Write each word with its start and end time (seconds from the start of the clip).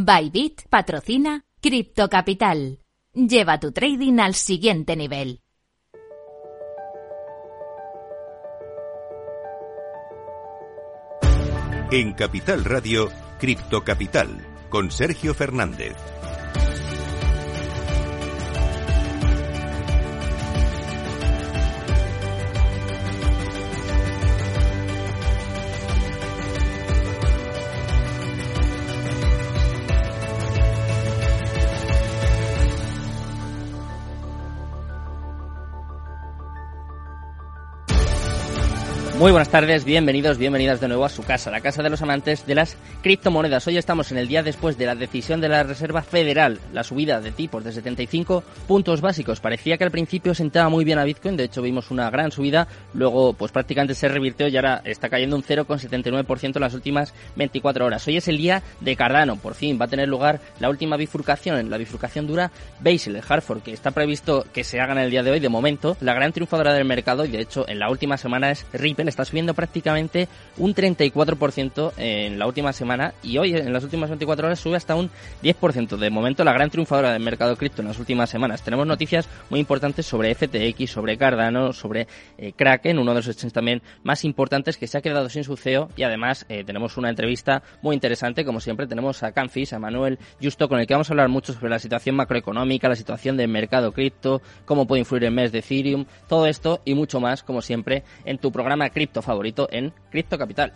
Bybit 0.00 0.68
patrocina 0.68 1.44
Crypto 1.60 2.08
Capital. 2.08 2.78
Lleva 3.14 3.58
tu 3.58 3.72
trading 3.72 4.20
al 4.20 4.34
siguiente 4.34 4.94
nivel. 4.94 5.40
En 11.90 12.12
Capital 12.12 12.64
Radio, 12.64 13.08
Cripto 13.40 13.82
Capital, 13.82 14.46
con 14.68 14.92
Sergio 14.92 15.34
Fernández. 15.34 15.96
Muy 39.18 39.32
buenas 39.32 39.48
tardes, 39.48 39.84
bienvenidos, 39.84 40.38
bienvenidas 40.38 40.80
de 40.80 40.86
nuevo 40.86 41.04
a 41.04 41.08
su 41.08 41.24
casa, 41.24 41.50
la 41.50 41.60
casa 41.60 41.82
de 41.82 41.90
los 41.90 42.00
amantes 42.02 42.46
de 42.46 42.54
las 42.54 42.76
criptomonedas. 43.02 43.66
Hoy 43.66 43.76
estamos 43.76 44.12
en 44.12 44.18
el 44.18 44.28
día 44.28 44.44
después 44.44 44.78
de 44.78 44.86
la 44.86 44.94
decisión 44.94 45.40
de 45.40 45.48
la 45.48 45.64
Reserva 45.64 46.02
Federal, 46.02 46.60
la 46.72 46.84
subida 46.84 47.20
de 47.20 47.32
tipos 47.32 47.64
de 47.64 47.72
75 47.72 48.44
puntos 48.68 49.00
básicos. 49.00 49.40
Parecía 49.40 49.76
que 49.76 49.82
al 49.82 49.90
principio 49.90 50.36
sentaba 50.36 50.68
muy 50.68 50.84
bien 50.84 51.00
a 51.00 51.04
Bitcoin, 51.04 51.36
de 51.36 51.42
hecho 51.42 51.62
vimos 51.62 51.90
una 51.90 52.08
gran 52.10 52.30
subida, 52.30 52.68
luego 52.94 53.32
pues 53.32 53.50
prácticamente 53.50 53.96
se 53.96 54.06
revirtió 54.06 54.46
y 54.46 54.54
ahora 54.54 54.82
está 54.84 55.08
cayendo 55.08 55.34
un 55.34 55.42
0,79% 55.42 56.54
en 56.54 56.62
las 56.62 56.74
últimas 56.74 57.12
24 57.34 57.86
horas. 57.86 58.06
Hoy 58.06 58.18
es 58.18 58.28
el 58.28 58.38
día 58.38 58.62
de 58.80 58.94
Cardano, 58.94 59.34
por 59.34 59.56
fin 59.56 59.80
va 59.80 59.86
a 59.86 59.88
tener 59.88 60.08
lugar 60.08 60.38
la 60.60 60.70
última 60.70 60.96
bifurcación, 60.96 61.68
la 61.68 61.76
bifurcación 61.76 62.28
dura 62.28 62.52
Basel, 62.78 63.16
el 63.16 63.24
Hartford, 63.28 63.62
que 63.62 63.72
está 63.72 63.90
previsto 63.90 64.46
que 64.52 64.62
se 64.62 64.80
haga 64.80 64.92
en 64.92 64.98
el 64.98 65.10
día 65.10 65.24
de 65.24 65.32
hoy. 65.32 65.40
De 65.40 65.48
momento, 65.48 65.96
la 66.00 66.14
gran 66.14 66.32
triunfadora 66.32 66.72
del 66.72 66.84
mercado 66.84 67.24
y 67.24 67.32
de 67.32 67.40
hecho 67.40 67.68
en 67.68 67.80
la 67.80 67.90
última 67.90 68.16
semana 68.16 68.52
es 68.52 68.64
Ripple 68.72 69.07
está 69.08 69.24
subiendo 69.24 69.54
prácticamente 69.54 70.28
un 70.56 70.74
34% 70.74 71.92
en 71.96 72.38
la 72.38 72.46
última 72.46 72.72
semana 72.72 73.14
y 73.22 73.38
hoy 73.38 73.54
en 73.54 73.72
las 73.72 73.84
últimas 73.84 74.10
24 74.10 74.46
horas 74.46 74.60
sube 74.60 74.76
hasta 74.76 74.94
un 74.94 75.10
10%. 75.42 75.96
De 75.96 76.10
momento 76.10 76.44
la 76.44 76.52
gran 76.52 76.70
triunfadora 76.70 77.12
del 77.12 77.22
mercado 77.22 77.56
cripto 77.56 77.82
en 77.82 77.88
las 77.88 77.98
últimas 77.98 78.30
semanas. 78.30 78.62
Tenemos 78.62 78.86
noticias 78.86 79.28
muy 79.50 79.60
importantes 79.60 80.06
sobre 80.06 80.34
FTX, 80.34 80.90
sobre 80.90 81.16
Cardano, 81.16 81.72
sobre 81.72 82.06
eh, 82.36 82.52
Kraken, 82.52 82.98
uno 82.98 83.12
de 83.12 83.16
los 83.16 83.28
exchanges 83.28 83.52
también 83.52 83.82
más 84.02 84.24
importantes 84.24 84.76
que 84.76 84.86
se 84.86 84.98
ha 84.98 85.02
quedado 85.02 85.28
sin 85.28 85.44
su 85.44 85.56
CEO 85.56 85.90
y 85.96 86.02
además 86.02 86.46
eh, 86.48 86.64
tenemos 86.64 86.96
una 86.96 87.10
entrevista 87.10 87.62
muy 87.82 87.94
interesante, 87.94 88.44
como 88.44 88.60
siempre 88.60 88.86
tenemos 88.86 89.22
a 89.22 89.32
Canfis, 89.32 89.72
a 89.72 89.78
Manuel 89.78 90.18
Justo, 90.42 90.68
con 90.68 90.80
el 90.80 90.86
que 90.86 90.94
vamos 90.94 91.10
a 91.10 91.12
hablar 91.12 91.28
mucho 91.28 91.52
sobre 91.52 91.70
la 91.70 91.78
situación 91.78 92.16
macroeconómica, 92.16 92.88
la 92.88 92.96
situación 92.96 93.36
del 93.36 93.48
mercado 93.48 93.92
cripto, 93.92 94.42
cómo 94.64 94.86
puede 94.86 95.00
influir 95.00 95.24
el 95.24 95.32
mes 95.32 95.52
de 95.52 95.58
Ethereum, 95.58 96.04
todo 96.28 96.46
esto 96.46 96.80
y 96.84 96.94
mucho 96.94 97.20
más, 97.20 97.42
como 97.42 97.62
siempre, 97.62 98.02
en 98.24 98.38
tu 98.38 98.52
programa 98.52 98.90
cripto 98.98 99.22
favorito 99.22 99.68
en 99.70 99.92
Cripto 100.10 100.36
Capital. 100.36 100.72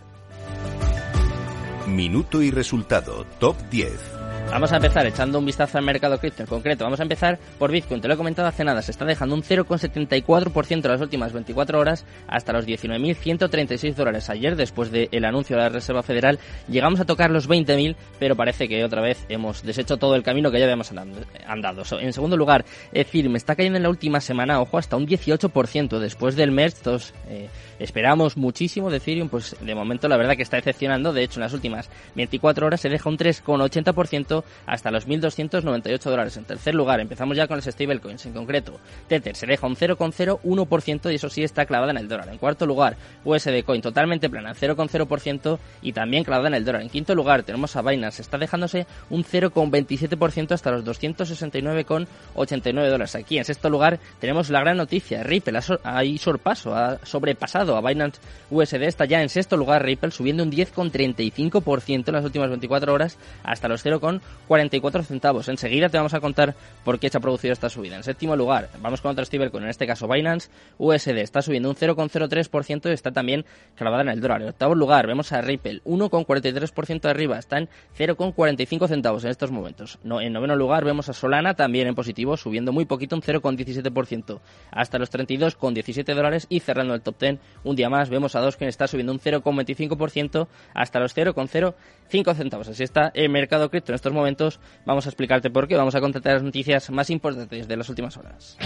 Minuto 1.87 2.41
y 2.41 2.51
resultado, 2.51 3.25
top 3.37 3.57
10. 3.69 4.22
Vamos 4.49 4.71
a 4.71 4.75
empezar 4.75 5.05
echando 5.07 5.39
un 5.39 5.45
vistazo 5.45 5.79
al 5.79 5.83
mercado 5.83 6.19
cripto 6.19 6.43
en 6.43 6.47
concreto. 6.47 6.83
Vamos 6.83 6.99
a 6.99 7.03
empezar 7.03 7.39
por 7.57 7.71
Bitcoin. 7.71 8.01
Te 8.01 8.07
lo 8.07 8.13
he 8.13 8.17
comentado 8.17 8.47
hace 8.47 8.63
nada. 8.63 8.81
Se 8.81 8.91
está 8.91 9.03
dejando 9.03 9.33
un 9.33 9.41
0,74% 9.41 10.85
en 10.85 10.91
las 10.91 11.01
últimas 11.01 11.33
24 11.33 11.79
horas 11.79 12.05
hasta 12.27 12.53
los 12.53 12.67
19.136 12.67 13.95
dólares. 13.95 14.29
Ayer, 14.29 14.55
después 14.55 14.91
del 14.91 15.25
anuncio 15.25 15.55
de 15.55 15.63
la 15.63 15.69
Reserva 15.69 16.03
Federal, 16.03 16.39
llegamos 16.67 16.99
a 16.99 17.05
tocar 17.05 17.31
los 17.31 17.49
20.000, 17.49 17.95
pero 18.19 18.35
parece 18.35 18.67
que 18.67 18.83
otra 18.83 19.01
vez 19.01 19.25
hemos 19.27 19.63
deshecho 19.63 19.97
todo 19.97 20.15
el 20.15 20.23
camino 20.23 20.51
que 20.51 20.59
ya 20.59 20.65
habíamos 20.65 20.91
andado. 20.91 21.83
En 21.99 22.13
segundo 22.13 22.37
lugar, 22.37 22.63
Ethereum 22.91 23.35
está 23.35 23.55
cayendo 23.55 23.77
en 23.77 23.83
la 23.83 23.89
última 23.89 24.21
semana, 24.21 24.61
ojo, 24.61 24.77
hasta 24.77 24.95
un 24.95 25.07
18% 25.07 25.99
después 25.99 26.35
del 26.35 26.51
mes. 26.51 26.81
Eh, 27.27 27.49
esperamos 27.79 28.37
muchísimo 28.37 28.89
de 28.89 28.97
Ethereum, 28.97 29.29
pues 29.29 29.55
de 29.59 29.75
momento 29.75 30.07
la 30.07 30.17
verdad 30.17 30.35
que 30.35 30.43
está 30.43 30.57
decepcionando. 30.57 31.11
De 31.11 31.23
hecho, 31.23 31.39
en 31.39 31.43
las 31.43 31.53
últimas 31.53 31.89
24 32.15 32.67
horas 32.67 32.81
se 32.81 32.89
deja 32.89 33.09
un 33.09 33.17
3,80% 33.17 34.32
hasta 34.65 34.91
los 34.91 35.07
1.298 35.07 35.99
dólares. 35.99 36.37
En 36.37 36.45
tercer 36.45 36.75
lugar, 36.75 36.99
empezamos 36.99 37.37
ya 37.37 37.47
con 37.47 37.57
los 37.57 37.65
stablecoins, 37.65 38.25
en 38.25 38.33
concreto, 38.33 38.79
Tether 39.07 39.35
se 39.35 39.45
deja 39.45 39.67
un 39.67 39.75
0,01% 39.75 41.11
y 41.11 41.15
eso 41.15 41.29
sí 41.29 41.43
está 41.43 41.65
clavada 41.65 41.91
en 41.91 41.97
el 41.97 42.07
dólar. 42.07 42.29
En 42.29 42.37
cuarto 42.37 42.65
lugar, 42.65 42.95
USD 43.23 43.63
Coin 43.65 43.81
totalmente 43.81 44.29
plana, 44.29 44.53
0,0% 44.53 45.59
y 45.81 45.93
también 45.93 46.23
clavada 46.23 46.47
en 46.47 46.55
el 46.55 46.65
dólar. 46.65 46.81
En 46.81 46.89
quinto 46.89 47.15
lugar, 47.15 47.43
tenemos 47.43 47.75
a 47.75 47.81
Binance, 47.81 48.21
está 48.21 48.37
dejándose 48.37 48.85
un 49.09 49.23
0,27% 49.23 50.51
hasta 50.51 50.71
los 50.71 50.85
269,89 50.85 52.89
dólares. 52.89 53.15
Aquí, 53.15 53.37
en 53.37 53.45
sexto 53.45 53.69
lugar, 53.69 53.99
tenemos 54.19 54.49
la 54.49 54.61
gran 54.61 54.77
noticia, 54.77 55.23
Ripple 55.23 55.57
ha, 55.57 56.01
sorpaso, 56.17 56.75
ha 56.75 56.99
sobrepasado 57.05 57.75
a 57.75 57.81
Binance 57.81 58.21
USD, 58.49 58.83
está 58.83 59.05
ya 59.05 59.21
en 59.21 59.29
sexto 59.29 59.57
lugar 59.57 59.83
Ripple, 59.83 60.11
subiendo 60.11 60.43
un 60.43 60.51
10,35% 60.51 62.07
en 62.07 62.13
las 62.13 62.25
últimas 62.25 62.49
24 62.49 62.93
horas 62.93 63.17
hasta 63.43 63.67
los 63.67 63.85
0,1 63.85 64.21
44 64.47 65.03
centavos. 65.03 65.47
Enseguida 65.47 65.89
te 65.89 65.97
vamos 65.97 66.13
a 66.13 66.19
contar 66.19 66.55
por 66.83 66.99
qué 66.99 67.09
se 67.09 67.17
ha 67.17 67.21
producido 67.21 67.53
esta 67.53 67.69
subida. 67.69 67.95
En 67.95 68.03
séptimo 68.03 68.35
lugar, 68.35 68.69
vamos 68.81 69.01
con 69.01 69.11
otro 69.11 69.25
stablecoin, 69.25 69.63
en 69.63 69.69
este 69.69 69.87
caso 69.87 70.07
Binance 70.07 70.49
USD, 70.77 71.17
está 71.17 71.41
subiendo 71.41 71.69
un 71.69 71.75
0,03% 71.75 72.89
y 72.89 72.93
está 72.93 73.11
también 73.11 73.45
clavada 73.75 74.03
en 74.03 74.09
el 74.09 74.21
dólar. 74.21 74.41
En 74.41 74.49
octavo 74.49 74.75
lugar, 74.75 75.07
vemos 75.07 75.31
a 75.31 75.41
Ripple, 75.41 75.81
1,43% 75.85 77.05
arriba, 77.05 77.39
está 77.39 77.57
en 77.57 77.69
0,45 77.97 78.87
centavos 78.87 79.23
en 79.23 79.31
estos 79.31 79.51
momentos. 79.51 79.99
No, 80.03 80.21
en 80.21 80.33
noveno 80.33 80.55
lugar, 80.55 80.85
vemos 80.85 81.09
a 81.09 81.13
Solana 81.13 81.53
también 81.53 81.87
en 81.87 81.95
positivo, 81.95 82.37
subiendo 82.37 82.71
muy 82.71 82.85
poquito, 82.85 83.15
un 83.15 83.21
0,17% 83.21 84.39
hasta 84.71 84.99
los 84.99 85.11
32,17 85.11 86.13
dólares 86.13 86.47
y 86.49 86.59
cerrando 86.59 86.93
el 86.93 87.01
top 87.01 87.19
10 87.19 87.39
un 87.63 87.75
día 87.75 87.89
más, 87.89 88.09
vemos 88.09 88.35
a 88.35 88.39
Dogecoin 88.39 88.69
está 88.69 88.87
subiendo 88.87 89.13
un 89.13 89.19
0,25% 89.19 90.47
hasta 90.73 90.99
los 90.99 91.15
0,05 91.15 92.35
centavos. 92.35 92.67
Así 92.67 92.83
está 92.83 93.11
el 93.13 93.29
mercado 93.29 93.69
cripto 93.69 93.91
en 93.91 93.95
estos 93.95 94.12
momentos 94.13 94.59
vamos 94.85 95.05
a 95.05 95.09
explicarte 95.09 95.49
por 95.49 95.67
qué. 95.67 95.75
Vamos 95.75 95.95
a 95.95 96.01
contar 96.01 96.33
las 96.33 96.43
noticias 96.43 96.89
más 96.89 97.09
importantes 97.09 97.67
de 97.67 97.77
las 97.77 97.89
últimas 97.89 98.17
horas. 98.17 98.57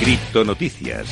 Cripto 0.00 0.44
Noticias. 0.44 1.08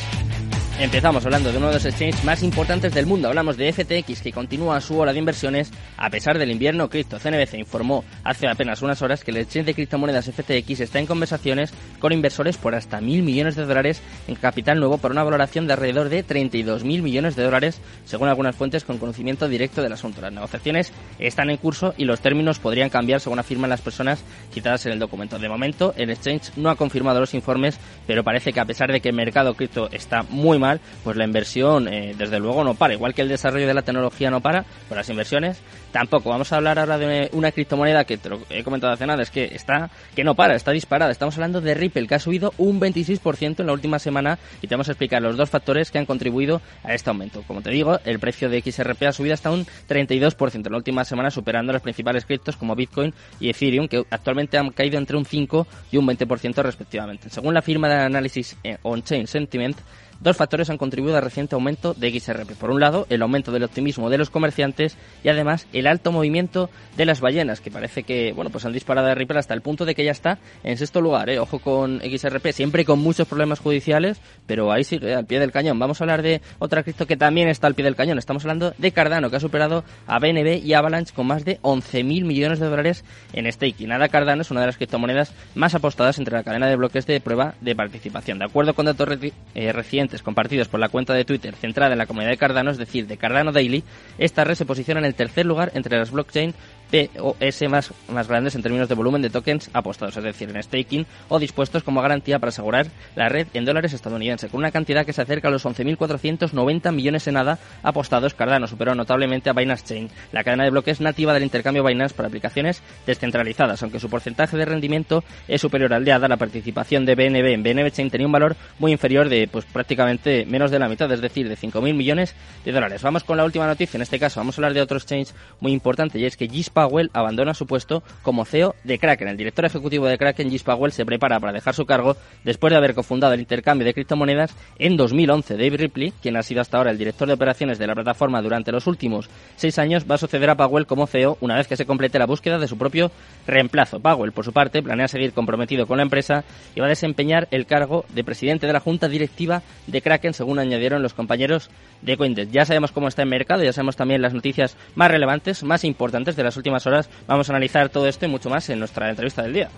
Empezamos 0.82 1.24
hablando 1.24 1.52
de 1.52 1.58
uno 1.58 1.68
de 1.68 1.74
los 1.74 1.84
exchanges 1.84 2.24
más 2.24 2.42
importantes 2.42 2.92
del 2.92 3.06
mundo. 3.06 3.28
Hablamos 3.28 3.56
de 3.56 3.72
FTX, 3.72 4.20
que 4.20 4.32
continúa 4.32 4.80
su 4.80 4.98
ola 4.98 5.12
de 5.12 5.20
inversiones 5.20 5.70
a 5.96 6.10
pesar 6.10 6.38
del 6.38 6.50
invierno 6.50 6.90
cripto. 6.90 7.20
CNBC 7.20 7.54
informó 7.54 8.04
hace 8.24 8.48
apenas 8.48 8.82
unas 8.82 9.00
horas 9.00 9.22
que 9.22 9.30
el 9.30 9.36
exchange 9.36 9.66
de 9.66 9.74
criptomonedas 9.74 10.28
FTX 10.28 10.80
está 10.80 10.98
en 10.98 11.06
conversaciones 11.06 11.72
con 12.00 12.12
inversores 12.12 12.56
por 12.56 12.74
hasta 12.74 13.00
mil 13.00 13.22
millones 13.22 13.54
de 13.54 13.64
dólares 13.64 14.02
en 14.26 14.34
capital 14.34 14.80
nuevo 14.80 14.98
por 14.98 15.12
una 15.12 15.22
valoración 15.22 15.68
de 15.68 15.74
alrededor 15.74 16.08
de 16.08 16.24
32 16.24 16.82
mil 16.82 17.02
millones 17.02 17.36
de 17.36 17.44
dólares, 17.44 17.80
según 18.04 18.26
algunas 18.26 18.56
fuentes 18.56 18.82
con 18.82 18.98
conocimiento 18.98 19.48
directo 19.48 19.82
del 19.82 19.92
asunto. 19.92 20.20
Las 20.20 20.32
negociaciones 20.32 20.92
están 21.20 21.50
en 21.50 21.58
curso 21.58 21.94
y 21.96 22.06
los 22.06 22.18
términos 22.18 22.58
podrían 22.58 22.90
cambiar 22.90 23.20
según 23.20 23.38
afirman 23.38 23.70
las 23.70 23.82
personas 23.82 24.24
citadas 24.52 24.84
en 24.86 24.92
el 24.94 24.98
documento. 24.98 25.38
De 25.38 25.48
momento, 25.48 25.94
el 25.96 26.10
exchange 26.10 26.50
no 26.56 26.70
ha 26.70 26.76
confirmado 26.76 27.20
los 27.20 27.34
informes, 27.34 27.78
pero 28.04 28.24
parece 28.24 28.52
que 28.52 28.58
a 28.58 28.64
pesar 28.64 28.90
de 28.90 29.00
que 29.00 29.10
el 29.10 29.14
mercado 29.14 29.54
cripto 29.54 29.88
está 29.92 30.24
muy 30.24 30.58
mal, 30.58 30.71
pues 31.04 31.16
la 31.16 31.24
inversión 31.24 31.88
eh, 31.88 32.14
desde 32.16 32.38
luego 32.38 32.64
no 32.64 32.74
para. 32.74 32.94
Igual 32.94 33.14
que 33.14 33.22
el 33.22 33.28
desarrollo 33.28 33.66
de 33.66 33.74
la 33.74 33.82
tecnología 33.82 34.30
no 34.30 34.40
para, 34.40 34.64
pues 34.88 34.96
las 34.96 35.08
inversiones 35.08 35.60
tampoco. 35.92 36.30
Vamos 36.30 36.52
a 36.52 36.56
hablar 36.56 36.78
ahora 36.78 36.98
de 36.98 37.28
una 37.32 37.52
criptomoneda 37.52 38.04
que 38.04 38.16
te 38.16 38.28
lo 38.28 38.40
he 38.50 38.64
comentado 38.64 38.92
hace 38.92 39.06
nada, 39.06 39.22
es 39.22 39.30
que 39.30 39.44
está, 39.44 39.90
que 40.14 40.24
no 40.24 40.34
para, 40.34 40.56
está 40.56 40.72
disparada. 40.72 41.12
Estamos 41.12 41.34
hablando 41.36 41.60
de 41.60 41.74
Ripple, 41.74 42.06
que 42.08 42.14
ha 42.14 42.18
subido 42.18 42.52
un 42.58 42.80
26% 42.80 43.60
en 43.60 43.66
la 43.66 43.72
última 43.72 43.98
semana 43.98 44.38
y 44.60 44.66
te 44.66 44.74
vamos 44.74 44.88
a 44.88 44.92
explicar 44.92 45.22
los 45.22 45.36
dos 45.36 45.50
factores 45.50 45.90
que 45.90 45.98
han 45.98 46.06
contribuido 46.06 46.60
a 46.82 46.94
este 46.94 47.10
aumento. 47.10 47.42
Como 47.46 47.62
te 47.62 47.70
digo, 47.70 48.00
el 48.04 48.18
precio 48.18 48.48
de 48.48 48.60
XRP 48.60 49.02
ha 49.04 49.12
subido 49.12 49.34
hasta 49.34 49.50
un 49.50 49.66
32% 49.88 50.66
en 50.66 50.72
la 50.72 50.78
última 50.78 51.04
semana, 51.04 51.30
superando 51.30 51.72
los 51.72 51.82
principales 51.82 52.24
criptos 52.24 52.56
como 52.56 52.74
Bitcoin 52.74 53.12
y 53.38 53.50
Ethereum, 53.50 53.86
que 53.86 54.04
actualmente 54.10 54.58
han 54.58 54.70
caído 54.70 54.98
entre 54.98 55.16
un 55.16 55.24
5 55.24 55.66
y 55.92 55.98
un 55.98 56.06
20% 56.06 56.62
respectivamente. 56.62 57.28
Según 57.30 57.54
la 57.54 57.62
firma 57.62 57.88
de 57.88 57.94
análisis 57.94 58.56
eh, 58.64 58.78
On-Chain 58.82 59.26
Sentiment, 59.26 59.76
Dos 60.22 60.36
factores 60.36 60.70
han 60.70 60.78
contribuido 60.78 61.16
al 61.16 61.24
reciente 61.24 61.56
aumento 61.56 61.94
de 61.94 62.16
XRP. 62.16 62.52
Por 62.52 62.70
un 62.70 62.78
lado, 62.78 63.06
el 63.10 63.22
aumento 63.22 63.50
del 63.50 63.64
optimismo 63.64 64.08
de 64.08 64.18
los 64.18 64.30
comerciantes 64.30 64.96
y 65.24 65.28
además 65.28 65.66
el 65.72 65.88
alto 65.88 66.12
movimiento 66.12 66.70
de 66.96 67.06
las 67.06 67.20
ballenas, 67.20 67.60
que 67.60 67.72
parece 67.72 68.04
que 68.04 68.32
bueno 68.32 68.50
pues 68.50 68.64
han 68.64 68.72
disparado 68.72 69.08
de 69.08 69.16
Ripple 69.16 69.40
hasta 69.40 69.54
el 69.54 69.62
punto 69.62 69.84
de 69.84 69.96
que 69.96 70.04
ya 70.04 70.12
está 70.12 70.38
en 70.62 70.78
sexto 70.78 71.00
lugar. 71.00 71.28
¿eh? 71.28 71.40
Ojo 71.40 71.58
con 71.58 72.00
XRP, 72.00 72.52
siempre 72.52 72.84
con 72.84 73.00
muchos 73.00 73.26
problemas 73.26 73.58
judiciales, 73.58 74.20
pero 74.46 74.70
ahí 74.70 74.84
sigue, 74.84 75.12
al 75.12 75.26
pie 75.26 75.40
del 75.40 75.50
cañón. 75.50 75.80
Vamos 75.80 76.00
a 76.00 76.04
hablar 76.04 76.22
de 76.22 76.40
otra 76.60 76.84
cripto 76.84 77.04
que 77.04 77.16
también 77.16 77.48
está 77.48 77.66
al 77.66 77.74
pie 77.74 77.84
del 77.84 77.96
cañón. 77.96 78.18
Estamos 78.18 78.44
hablando 78.44 78.74
de 78.78 78.92
Cardano, 78.92 79.28
que 79.28 79.36
ha 79.36 79.40
superado 79.40 79.82
a 80.06 80.20
BNB 80.20 80.62
y 80.64 80.72
Avalanche 80.74 81.12
con 81.12 81.26
más 81.26 81.44
de 81.44 81.60
11.000 81.62 82.24
millones 82.24 82.60
de 82.60 82.66
dólares 82.66 83.04
en 83.32 83.50
staking. 83.50 83.88
Nada 83.88 84.08
Cardano 84.08 84.42
es 84.42 84.52
una 84.52 84.60
de 84.60 84.66
las 84.66 84.76
criptomonedas 84.76 85.32
más 85.56 85.74
apostadas 85.74 86.18
entre 86.18 86.36
la 86.36 86.44
cadena 86.44 86.68
de 86.68 86.76
bloques 86.76 87.06
de 87.06 87.20
prueba 87.20 87.54
de 87.60 87.74
participación. 87.74 88.38
De 88.38 88.44
acuerdo 88.44 88.74
con 88.74 88.86
datos 88.86 89.08
eh, 89.54 89.72
recientes 89.72 90.11
compartidos 90.20 90.68
por 90.68 90.80
la 90.80 90.90
cuenta 90.90 91.14
de 91.14 91.24
Twitter 91.24 91.54
centrada 91.54 91.92
en 91.92 91.98
la 91.98 92.06
comunidad 92.06 92.32
de 92.32 92.36
Cardano, 92.36 92.70
es 92.70 92.76
decir, 92.76 93.06
de 93.06 93.16
Cardano 93.16 93.52
Daily, 93.52 93.84
esta 94.18 94.44
red 94.44 94.56
se 94.56 94.66
posiciona 94.66 95.00
en 95.00 95.06
el 95.06 95.14
tercer 95.14 95.46
lugar 95.46 95.72
entre 95.74 95.96
las 95.96 96.10
blockchain 96.10 96.52
POS 96.92 97.70
más, 97.70 97.90
más 98.08 98.28
grandes 98.28 98.54
en 98.54 98.62
términos 98.62 98.86
de 98.86 98.94
volumen 98.94 99.22
de 99.22 99.30
tokens 99.30 99.70
apostados, 99.72 100.14
es 100.18 100.24
decir, 100.24 100.50
en 100.50 100.62
staking 100.62 101.06
o 101.30 101.38
dispuestos 101.38 101.82
como 101.82 102.02
garantía 102.02 102.38
para 102.38 102.50
asegurar 102.50 102.88
la 103.16 103.30
red 103.30 103.46
en 103.54 103.64
dólares 103.64 103.94
estadounidenses, 103.94 104.50
con 104.50 104.58
una 104.58 104.70
cantidad 104.70 105.06
que 105.06 105.14
se 105.14 105.22
acerca 105.22 105.48
a 105.48 105.50
los 105.50 105.64
11.490 105.64 106.92
millones 106.92 107.26
en 107.26 107.34
nada 107.34 107.58
apostados. 107.82 108.34
Cardano 108.34 108.66
superó 108.66 108.94
notablemente 108.94 109.48
a 109.48 109.54
Binance 109.54 109.86
Chain, 109.86 110.10
la 110.32 110.44
cadena 110.44 110.64
de 110.64 110.70
bloques 110.70 111.00
nativa 111.00 111.32
del 111.32 111.44
intercambio 111.44 111.82
Binance 111.82 112.14
para 112.14 112.28
aplicaciones 112.28 112.82
descentralizadas, 113.06 113.82
aunque 113.82 113.98
su 113.98 114.10
porcentaje 114.10 114.58
de 114.58 114.66
rendimiento 114.66 115.24
es 115.48 115.62
superior 115.62 115.94
al 115.94 116.04
de 116.04 116.12
ADA, 116.12 116.28
la 116.28 116.36
participación 116.36 117.06
de 117.06 117.14
BNB 117.14 117.54
en 117.54 117.62
BNB 117.62 117.90
Chain 117.90 118.10
tenía 118.10 118.26
un 118.26 118.32
valor 118.32 118.54
muy 118.78 118.92
inferior 118.92 119.30
de 119.30 119.48
pues 119.50 119.64
prácticamente 119.64 120.44
menos 120.44 120.70
de 120.70 120.78
la 120.78 120.88
mitad, 120.88 121.10
es 121.10 121.22
decir, 121.22 121.48
de 121.48 121.56
5.000 121.56 121.94
millones 121.94 122.34
de 122.66 122.72
dólares. 122.72 123.00
Vamos 123.00 123.24
con 123.24 123.38
la 123.38 123.44
última 123.44 123.66
noticia, 123.66 123.96
en 123.96 124.02
este 124.02 124.18
caso 124.18 124.40
vamos 124.40 124.58
a 124.58 124.60
hablar 124.60 124.74
de 124.74 124.82
otro 124.82 124.98
exchange 124.98 125.32
muy 125.60 125.72
importante 125.72 126.18
y 126.18 126.26
es 126.26 126.36
que 126.36 126.48
Gispa 126.48 126.81
Powell 126.82 127.10
abandona 127.12 127.54
su 127.54 127.66
puesto 127.66 128.02
como 128.22 128.44
CEO 128.44 128.74
de 128.82 128.98
Kraken. 128.98 129.28
El 129.28 129.36
director 129.36 129.64
ejecutivo 129.64 130.06
de 130.06 130.18
Kraken, 130.18 130.50
Gis 130.50 130.64
Powell, 130.64 130.90
se 130.90 131.06
prepara 131.06 131.38
para 131.38 131.52
dejar 131.52 131.74
su 131.74 131.86
cargo 131.86 132.16
después 132.44 132.72
de 132.72 132.76
haber 132.76 132.94
cofundado 132.94 133.34
el 133.34 133.40
intercambio 133.40 133.84
de 133.84 133.94
criptomonedas 133.94 134.56
en 134.78 134.96
2011. 134.96 135.56
Dave 135.56 135.76
Ripley, 135.76 136.12
quien 136.20 136.36
ha 136.36 136.42
sido 136.42 136.60
hasta 136.60 136.78
ahora 136.78 136.90
el 136.90 136.98
director 136.98 137.28
de 137.28 137.34
operaciones 137.34 137.78
de 137.78 137.86
la 137.86 137.94
plataforma 137.94 138.42
durante 138.42 138.72
los 138.72 138.86
últimos 138.86 139.30
seis 139.56 139.78
años, 139.78 140.06
va 140.10 140.16
a 140.16 140.18
suceder 140.18 140.50
a 140.50 140.56
Powell 140.56 140.86
como 140.86 141.06
CEO 141.06 141.38
una 141.40 141.56
vez 141.56 141.68
que 141.68 141.76
se 141.76 141.86
complete 141.86 142.18
la 142.18 142.26
búsqueda 142.26 142.58
de 142.58 142.66
su 142.66 142.76
propio 142.76 143.12
reemplazo. 143.46 144.00
Powell, 144.00 144.32
por 144.32 144.44
su 144.44 144.52
parte, 144.52 144.82
planea 144.82 145.06
seguir 145.06 145.32
comprometido 145.32 145.86
con 145.86 145.98
la 145.98 146.02
empresa 146.02 146.44
y 146.74 146.80
va 146.80 146.86
a 146.86 146.88
desempeñar 146.90 147.46
el 147.50 147.66
cargo 147.66 148.04
de 148.12 148.24
presidente 148.24 148.66
de 148.66 148.72
la 148.72 148.80
junta 148.80 149.08
directiva 149.08 149.62
de 149.86 150.02
Kraken, 150.02 150.34
según 150.34 150.58
añadieron 150.58 151.02
los 151.02 151.14
compañeros 151.14 151.70
de 152.00 152.16
Coindesk. 152.16 152.50
Ya 152.50 152.64
sabemos 152.64 152.90
cómo 152.90 153.08
está 153.08 153.22
el 153.22 153.28
mercado, 153.28 153.62
ya 153.62 153.72
sabemos 153.72 153.96
también 153.96 154.22
las 154.22 154.34
noticias 154.34 154.76
más 154.94 155.10
relevantes, 155.10 155.62
más 155.62 155.84
importantes 155.84 156.34
de 156.36 156.42
las 156.42 156.56
últimas 156.56 156.71
horas 156.86 157.08
Vamos 157.26 157.48
a 157.48 157.52
analizar 157.52 157.88
todo 157.88 158.06
esto 158.06 158.24
y 158.26 158.28
mucho 158.28 158.50
más 158.50 158.68
en 158.70 158.78
nuestra 158.78 159.10
entrevista 159.10 159.42
del 159.42 159.52
día. 159.52 159.70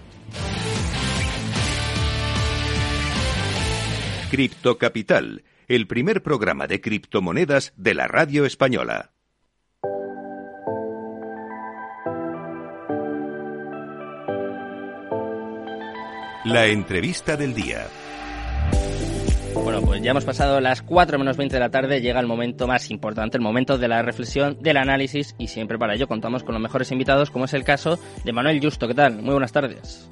Cripto 4.30 4.78
Capital, 4.78 5.44
el 5.68 5.86
primer 5.86 6.22
programa 6.22 6.66
de 6.66 6.80
criptomonedas 6.80 7.72
de 7.76 7.94
la 7.94 8.08
radio 8.08 8.44
española. 8.44 9.12
La 16.44 16.66
entrevista 16.66 17.36
del 17.36 17.54
día. 17.54 17.86
Ya 20.04 20.10
hemos 20.10 20.26
pasado 20.26 20.60
las 20.60 20.82
4 20.82 21.18
menos 21.18 21.38
20 21.38 21.56
de 21.56 21.60
la 21.60 21.70
tarde, 21.70 22.02
llega 22.02 22.20
el 22.20 22.26
momento 22.26 22.66
más 22.66 22.90
importante, 22.90 23.38
el 23.38 23.42
momento 23.42 23.78
de 23.78 23.88
la 23.88 24.02
reflexión, 24.02 24.58
del 24.60 24.76
análisis 24.76 25.34
y 25.38 25.46
siempre 25.46 25.78
para 25.78 25.94
ello 25.94 26.06
contamos 26.06 26.44
con 26.44 26.52
los 26.52 26.62
mejores 26.62 26.92
invitados 26.92 27.30
como 27.30 27.46
es 27.46 27.54
el 27.54 27.64
caso 27.64 27.98
de 28.22 28.32
Manuel 28.34 28.60
Justo. 28.60 28.86
¿Qué 28.86 28.92
tal? 28.92 29.22
Muy 29.22 29.30
buenas 29.30 29.52
tardes. 29.52 30.06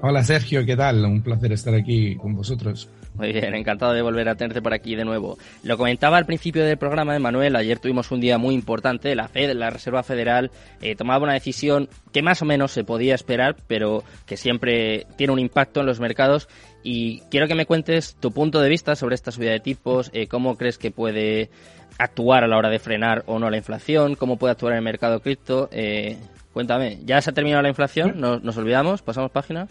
Hola 0.00 0.22
Sergio, 0.22 0.66
¿qué 0.66 0.76
tal? 0.76 1.04
Un 1.04 1.22
placer 1.22 1.52
estar 1.52 1.74
aquí 1.74 2.16
con 2.16 2.34
vosotros. 2.34 2.88
Muy 3.14 3.32
bien, 3.32 3.54
encantado 3.54 3.92
de 3.92 4.02
volver 4.02 4.28
a 4.28 4.34
tenerte 4.34 4.60
por 4.60 4.74
aquí 4.74 4.96
de 4.96 5.04
nuevo. 5.04 5.38
Lo 5.62 5.78
comentaba 5.78 6.16
al 6.18 6.26
principio 6.26 6.64
del 6.64 6.76
programa, 6.76 7.16
Manuel, 7.18 7.54
ayer 7.54 7.78
tuvimos 7.78 8.10
un 8.10 8.20
día 8.20 8.38
muy 8.38 8.54
importante, 8.54 9.14
la 9.14 9.28
Fed, 9.28 9.52
la 9.52 9.70
Reserva 9.70 10.02
Federal, 10.02 10.50
eh, 10.82 10.96
tomaba 10.96 11.22
una 11.22 11.34
decisión 11.34 11.88
que 12.12 12.22
más 12.22 12.42
o 12.42 12.44
menos 12.44 12.72
se 12.72 12.82
podía 12.82 13.14
esperar, 13.14 13.56
pero 13.68 14.02
que 14.26 14.36
siempre 14.36 15.06
tiene 15.16 15.32
un 15.32 15.38
impacto 15.38 15.80
en 15.80 15.86
los 15.86 16.00
mercados. 16.00 16.48
Y 16.82 17.20
quiero 17.30 17.46
que 17.46 17.54
me 17.54 17.66
cuentes 17.66 18.16
tu 18.16 18.32
punto 18.32 18.60
de 18.60 18.68
vista 18.68 18.96
sobre 18.96 19.14
esta 19.14 19.30
subida 19.30 19.52
de 19.52 19.60
tipos, 19.60 20.10
eh, 20.12 20.26
cómo 20.26 20.56
crees 20.56 20.76
que 20.76 20.90
puede 20.90 21.50
actuar 21.98 22.42
a 22.42 22.48
la 22.48 22.58
hora 22.58 22.68
de 22.68 22.80
frenar 22.80 23.22
o 23.26 23.38
no 23.38 23.48
la 23.48 23.56
inflación, 23.56 24.16
cómo 24.16 24.38
puede 24.38 24.52
actuar 24.52 24.72
en 24.72 24.78
el 24.78 24.84
mercado 24.84 25.20
cripto. 25.20 25.68
Eh, 25.70 26.18
cuéntame, 26.52 26.98
¿ya 27.04 27.22
se 27.22 27.30
ha 27.30 27.32
terminado 27.32 27.62
la 27.62 27.68
inflación? 27.68 28.20
¿Nos, 28.20 28.42
nos 28.42 28.56
olvidamos? 28.56 29.02
¿Pasamos 29.02 29.30
página? 29.30 29.68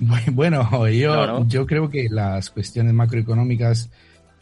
Bueno, 0.00 0.88
yo, 0.88 1.46
yo 1.46 1.66
creo 1.66 1.90
que 1.90 2.08
las 2.08 2.50
cuestiones 2.50 2.94
macroeconómicas 2.94 3.90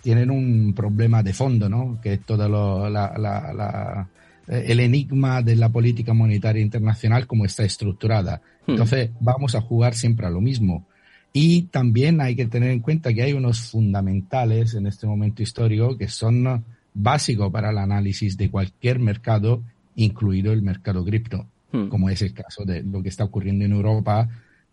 tienen 0.03 0.31
un 0.31 0.73
problema 0.75 1.23
de 1.23 1.33
fondo, 1.33 1.69
¿no? 1.69 1.99
Que 2.01 2.15
es 2.15 2.21
todo 2.25 2.49
lo, 2.49 2.89
la, 2.89 4.09
eh, 4.47 4.65
el 4.69 4.81
enigma 4.81 5.43
de 5.43 5.57
la 5.57 5.69
política 5.69 6.15
monetaria 6.15 6.63
internacional 6.63 7.27
como 7.27 7.45
está 7.45 7.65
estructurada. 7.65 8.41
Hmm. 8.67 8.73
Entonces, 8.73 9.11
vamos 9.21 9.55
a 9.55 9.61
jugar 9.61 9.95
siempre 9.95 10.27
a 10.27 10.31
lo 10.31 10.41
mismo. 10.41 10.87
Y 11.33 11.63
también 11.63 12.21
hay 12.21 12.35
que 12.35 12.47
tener 12.47 12.71
en 12.71 12.81
cuenta 12.81 13.13
que 13.13 13.23
hay 13.23 13.33
unos 13.33 13.61
fundamentales 13.61 14.75
en 14.75 14.87
este 14.87 15.07
momento 15.07 15.43
histórico 15.43 15.99
que 15.99 16.09
son 16.09 16.65
básicos 16.95 17.53
para 17.53 17.71
el 17.71 17.79
análisis 17.79 18.37
de 18.37 18.51
cualquier 18.51 18.99
mercado, 18.99 19.63
incluido 19.95 20.53
el 20.53 20.63
mercado 20.63 21.05
cripto, 21.05 21.47
hmm. 21.73 21.89
como 21.89 22.09
es 22.09 22.23
el 22.23 22.33
caso 22.33 22.65
de 22.65 22.83
lo 22.83 23.03
que 23.03 23.09
está 23.09 23.25
ocurriendo 23.25 23.65
en 23.65 23.73
Europa 23.73 24.29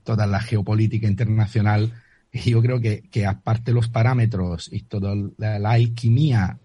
toda 0.05 0.25
la 0.27 0.39
geopolítica 0.39 1.07
internacional. 1.07 1.91
Y 2.31 2.51
yo 2.51 2.61
creo 2.61 2.79
que, 2.79 3.03
que 3.11 3.25
aparte 3.25 3.73
los 3.73 3.89
parámetros 3.89 4.69
y 4.71 4.83
toda 4.83 5.13
la, 5.37 5.71
alquimia 5.71 6.57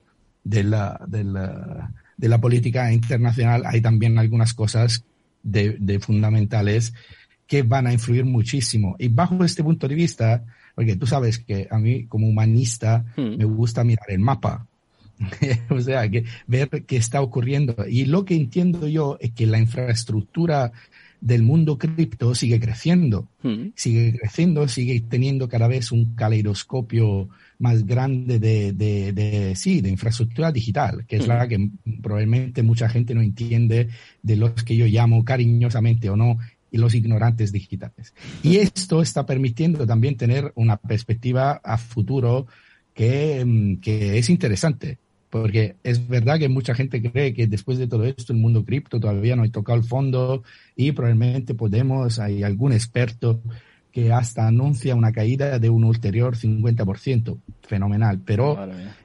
de 0.45 0.63
la, 0.63 1.01
de, 1.09 1.25
la, 1.25 1.93
de 2.17 2.29
la, 2.29 2.41
política 2.41 2.93
internacional, 2.93 3.63
hay 3.67 3.81
también 3.81 4.19
algunas 4.19 4.55
cosas 4.55 5.05
de, 5.43 5.77
de, 5.81 5.99
fundamentales 5.99 6.93
que 7.47 7.63
van 7.63 7.87
a 7.87 7.93
influir 7.93 8.25
muchísimo. 8.25 8.95
Y 8.99 9.09
bajo 9.09 9.43
este 9.45 9.65
punto 9.65 9.89
de 9.89 9.95
vista, 9.95 10.45
porque 10.75 10.97
tú 10.97 11.07
sabes 11.07 11.39
que 11.39 11.67
a 11.71 11.79
mí 11.79 12.07
como 12.07 12.29
humanista 12.29 13.05
hmm. 13.17 13.39
me 13.39 13.45
gusta 13.45 13.83
mirar 13.83 14.07
el 14.09 14.21
mapa. 14.21 14.67
o 15.71 15.81
sea, 15.81 16.09
que 16.09 16.25
ver 16.47 16.69
qué 16.87 16.97
está 16.97 17.21
ocurriendo. 17.21 17.87
Y 17.89 18.07
lo 18.07 18.25
que 18.25 18.35
entiendo 18.35 18.89
yo 18.89 19.19
es 19.21 19.33
que 19.33 19.47
la 19.47 19.59
infraestructura 19.59 20.73
del 21.21 21.43
mundo 21.43 21.79
cripto 21.79 22.35
sigue 22.35 22.59
creciendo, 22.59 23.29
hmm. 23.43 23.69
sigue 23.75 24.19
creciendo, 24.19 24.67
sigue 24.69 25.01
teniendo 25.01 25.49
cada 25.49 25.69
vez 25.69 25.93
un 25.93 26.15
caleidoscopio 26.15 27.29
más 27.59 27.85
grande 27.87 28.39
de, 28.39 28.73
de, 28.73 29.13
de 29.13 29.55
sí, 29.55 29.81
de 29.81 29.91
infraestructura 29.91 30.51
digital, 30.51 31.05
que 31.07 31.17
es 31.17 31.27
la 31.27 31.45
hmm. 31.45 31.49
que 31.49 31.71
probablemente 32.01 32.63
mucha 32.63 32.89
gente 32.89 33.15
no 33.15 33.21
entiende 33.21 33.89
de 34.23 34.37
los 34.37 34.65
que 34.65 34.77
yo 34.77 34.87
llamo 34.87 35.25
cariñosamente 35.25 36.09
o 36.09 36.17
no 36.17 36.39
y 36.71 36.79
los 36.79 36.95
ignorantes 36.95 37.53
digitales. 37.53 38.15
Y 38.43 38.57
hmm. 38.57 38.61
esto 38.63 39.03
está 39.03 39.27
permitiendo 39.27 39.87
también 39.87 40.17
tener 40.17 40.53
una 40.55 40.77
perspectiva 40.77 41.61
a 41.63 41.77
futuro 41.77 42.47
que, 42.95 43.45
mm, 43.45 43.77
que 43.81 44.19
es 44.19 44.31
interesante 44.31 44.99
porque 45.31 45.77
es 45.85 46.09
verdad 46.09 46.38
que 46.38 46.49
mucha 46.49 46.75
gente 46.75 47.00
cree 47.00 47.32
que 47.32 47.47
después 47.47 47.79
de 47.79 47.87
todo 47.87 48.05
esto 48.05 48.32
el 48.32 48.41
mundo 48.41 48.65
cripto 48.65 48.99
todavía 48.99 49.37
no 49.37 49.44
ha 49.44 49.49
tocado 49.49 49.78
el 49.78 49.85
fondo 49.85 50.43
y 50.76 50.93
probablemente 50.93 51.55
podemos, 51.55 52.19
hay 52.19 52.43
algún 52.43 52.73
experto 52.73 53.40
que 53.93 54.12
hasta 54.12 54.47
anuncia 54.47 54.95
una 54.95 55.12
caída 55.12 55.59
de 55.59 55.71
un 55.71 55.85
ulterior 55.85 56.37
50%, 56.37 57.38
fenomenal. 57.62 58.21
Pero 58.25 58.59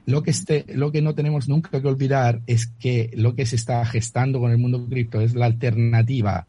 lo, 0.06 0.22
que 0.22 0.30
este, 0.30 0.64
lo 0.74 0.92
que 0.92 1.02
no 1.02 1.14
tenemos 1.14 1.48
nunca 1.48 1.80
que 1.80 1.88
olvidar 1.88 2.40
es 2.46 2.66
que 2.66 3.10
lo 3.14 3.34
que 3.34 3.46
se 3.46 3.56
está 3.56 3.84
gestando 3.84 4.40
con 4.40 4.50
el 4.50 4.58
mundo 4.58 4.86
cripto 4.88 5.20
es 5.20 5.34
la 5.34 5.46
alternativa 5.46 6.46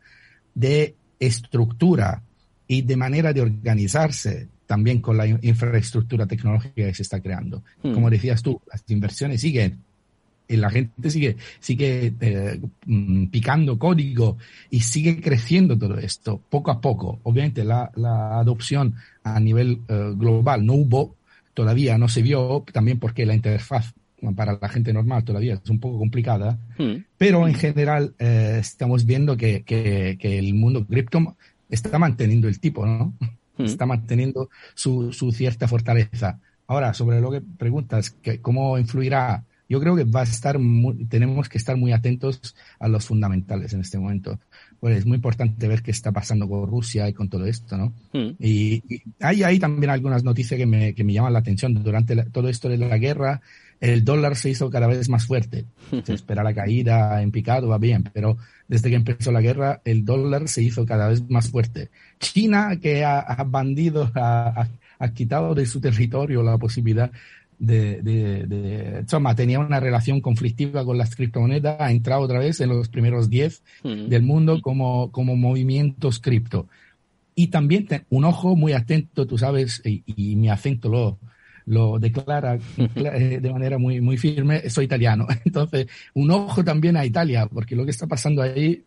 de 0.53 0.95
estructura 1.19 2.21
y 2.67 2.81
de 2.83 2.97
manera 2.97 3.33
de 3.33 3.41
organizarse 3.41 4.49
también 4.67 5.01
con 5.01 5.17
la 5.17 5.25
infraestructura 5.25 6.27
tecnológica 6.27 6.75
que 6.75 6.93
se 6.93 7.01
está 7.01 7.19
creando. 7.19 7.63
Hmm. 7.81 7.93
Como 7.93 8.09
decías 8.09 8.43
tú, 8.43 8.61
las 8.71 8.83
inversiones 8.89 9.41
siguen 9.41 9.79
y 10.47 10.57
la 10.57 10.69
gente 10.69 11.09
sigue, 11.09 11.37
sigue 11.59 12.13
eh, 12.19 12.59
mm, 12.85 13.27
picando 13.27 13.77
código 13.77 14.37
y 14.69 14.81
sigue 14.81 15.19
creciendo 15.21 15.77
todo 15.77 15.97
esto 15.97 16.41
poco 16.49 16.71
a 16.71 16.79
poco. 16.79 17.19
Obviamente 17.23 17.63
la, 17.63 17.91
la 17.95 18.39
adopción 18.39 18.95
a 19.23 19.39
nivel 19.39 19.81
eh, 19.87 20.13
global 20.15 20.65
no 20.65 20.73
hubo, 20.73 21.15
todavía 21.53 21.97
no 21.97 22.07
se 22.07 22.21
vio, 22.21 22.63
también 22.71 22.99
porque 22.99 23.25
la 23.25 23.35
interfaz 23.35 23.93
para 24.35 24.57
la 24.59 24.69
gente 24.69 24.93
normal 24.93 25.23
todavía 25.23 25.53
es 25.63 25.69
un 25.69 25.79
poco 25.79 25.99
complicada, 25.99 26.57
hmm. 26.77 27.03
pero 27.17 27.47
en 27.47 27.53
general 27.53 28.15
eh, 28.19 28.57
estamos 28.59 29.05
viendo 29.05 29.37
que, 29.37 29.63
que, 29.63 30.17
que 30.19 30.39
el 30.39 30.53
mundo 30.55 30.85
cripto 30.85 31.35
está 31.69 31.99
manteniendo 31.99 32.47
el 32.47 32.59
tipo, 32.59 32.85
¿no? 32.85 33.13
Mm. 33.57 33.65
está 33.65 33.85
manteniendo 33.85 34.49
su, 34.73 35.11
su, 35.13 35.31
cierta 35.31 35.67
fortaleza. 35.67 36.39
Ahora, 36.67 36.93
sobre 36.93 37.21
lo 37.21 37.31
que 37.31 37.41
preguntas, 37.41 38.11
que 38.11 38.41
¿cómo 38.41 38.77
influirá? 38.77 39.43
Yo 39.69 39.81
creo 39.81 39.95
que 39.95 40.05
va 40.05 40.21
a 40.21 40.23
estar 40.23 40.57
tenemos 41.09 41.49
que 41.49 41.57
estar 41.57 41.75
muy 41.75 41.91
atentos 41.91 42.55
a 42.79 42.87
los 42.87 43.05
fundamentales 43.05 43.73
en 43.73 43.81
este 43.81 43.97
momento. 43.97 44.39
Pues 44.79 44.97
es 44.97 45.05
muy 45.05 45.15
importante 45.15 45.67
ver 45.67 45.81
qué 45.81 45.91
está 45.91 46.11
pasando 46.11 46.47
con 46.47 46.67
Rusia 46.67 47.09
y 47.09 47.13
con 47.13 47.29
todo 47.29 47.45
esto, 47.45 47.77
¿no? 47.77 47.93
Mm. 48.13 48.35
Y, 48.39 48.83
hay 49.19 49.43
ahí 49.43 49.59
también 49.59 49.89
algunas 49.89 50.23
noticias 50.23 50.57
que 50.57 50.65
me, 50.65 50.93
que 50.93 51.03
me 51.03 51.13
llaman 51.13 51.33
la 51.33 51.39
atención. 51.39 51.73
Durante 51.83 52.15
todo 52.25 52.47
esto 52.47 52.69
de 52.69 52.77
la 52.77 52.97
guerra, 52.97 53.41
el 53.79 54.03
dólar 54.03 54.35
se 54.35 54.49
hizo 54.49 54.69
cada 54.69 54.87
vez 54.87 55.09
más 55.09 55.25
fuerte. 55.25 55.65
Se 56.03 56.13
espera 56.13 56.43
la 56.43 56.53
caída 56.53 57.21
en 57.21 57.31
picado, 57.31 57.69
va 57.69 57.77
bien, 57.77 58.03
pero 58.13 58.37
desde 58.67 58.89
que 58.89 58.95
empezó 58.95 59.31
la 59.31 59.41
guerra, 59.41 59.81
el 59.85 60.03
dólar 60.03 60.49
se 60.49 60.61
hizo 60.61 60.85
cada 60.85 61.07
vez 61.07 61.29
más 61.29 61.49
fuerte. 61.49 61.89
China, 62.19 62.77
que 62.81 63.05
ha, 63.05 63.43
bandido 63.47 64.11
a, 64.15 64.67
ha 64.99 65.13
quitado 65.13 65.55
de 65.55 65.65
su 65.65 65.79
territorio 65.79 66.43
la 66.43 66.57
posibilidad 66.57 67.11
de, 67.59 68.01
de, 68.01 68.99
insomma, 69.01 69.35
tenía 69.35 69.59
una 69.59 69.79
relación 69.79 70.21
conflictiva 70.21 70.85
con 70.85 70.97
las 70.97 71.15
criptomonedas, 71.15 71.77
ha 71.79 71.91
entrado 71.91 72.21
otra 72.21 72.39
vez 72.39 72.61
en 72.61 72.69
los 72.69 72.89
primeros 72.89 73.29
10 73.29 73.63
mm. 73.83 74.07
del 74.07 74.23
mundo 74.23 74.61
como, 74.61 75.11
como 75.11 75.35
movimientos 75.35 76.19
cripto. 76.19 76.67
Y 77.35 77.47
también 77.47 77.87
un 78.09 78.25
ojo 78.25 78.55
muy 78.55 78.73
atento, 78.73 79.27
tú 79.27 79.37
sabes, 79.37 79.81
y, 79.85 80.35
mi 80.35 80.49
acento 80.49 80.89
lo, 80.89 81.19
lo 81.67 81.99
declara 81.99 82.57
eh, 82.77 83.39
de 83.41 83.51
manera 83.51 83.77
muy, 83.77 84.01
muy 84.01 84.17
firme, 84.17 84.69
soy 84.69 84.85
italiano. 84.85 85.27
Entonces, 85.45 85.87
un 86.13 86.31
ojo 86.31 86.63
también 86.63 86.97
a 86.97 87.05
Italia, 87.05 87.47
porque 87.47 87.75
lo 87.75 87.85
que 87.85 87.91
está 87.91 88.07
pasando 88.07 88.41
ahí 88.41 88.83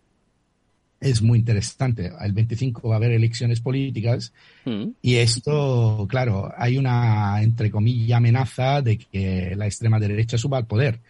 es 1.01 1.23
muy 1.23 1.39
interesante. 1.39 2.11
El 2.21 2.33
25 2.33 2.89
va 2.89 2.97
a 2.97 2.99
haber 2.99 3.13
elecciones 3.13 3.61
políticas 3.61 4.33
mm. 4.65 4.85
y 5.01 5.15
esto, 5.17 6.07
claro, 6.09 6.53
hay 6.57 6.77
una, 6.77 7.43
entre 7.43 7.71
comillas, 7.71 8.19
amenaza 8.19 8.83
de 8.83 8.99
que 8.99 9.55
la 9.57 9.67
extrema 9.67 9.99
derecha 9.99 10.37
suba 10.37 10.59
al 10.59 10.67
poder. 10.67 11.01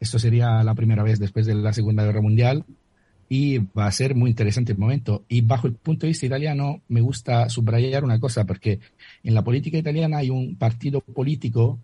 Esto 0.00 0.18
sería 0.18 0.62
la 0.62 0.74
primera 0.74 1.02
vez 1.02 1.18
después 1.18 1.46
de 1.46 1.54
la 1.54 1.72
Segunda 1.72 2.04
Guerra 2.04 2.20
Mundial 2.20 2.64
y 3.34 3.56
va 3.56 3.86
a 3.86 3.92
ser 3.92 4.14
muy 4.14 4.28
interesante 4.28 4.72
el 4.72 4.78
momento. 4.78 5.24
Y 5.26 5.40
bajo 5.40 5.66
el 5.66 5.72
punto 5.72 6.04
de 6.04 6.08
vista 6.08 6.26
italiano, 6.26 6.82
me 6.88 7.00
gusta 7.00 7.48
subrayar 7.48 8.04
una 8.04 8.20
cosa, 8.20 8.44
porque 8.44 8.78
en 9.22 9.32
la 9.32 9.42
política 9.42 9.78
italiana 9.78 10.18
hay 10.18 10.28
un 10.28 10.56
partido 10.56 11.00
político 11.00 11.80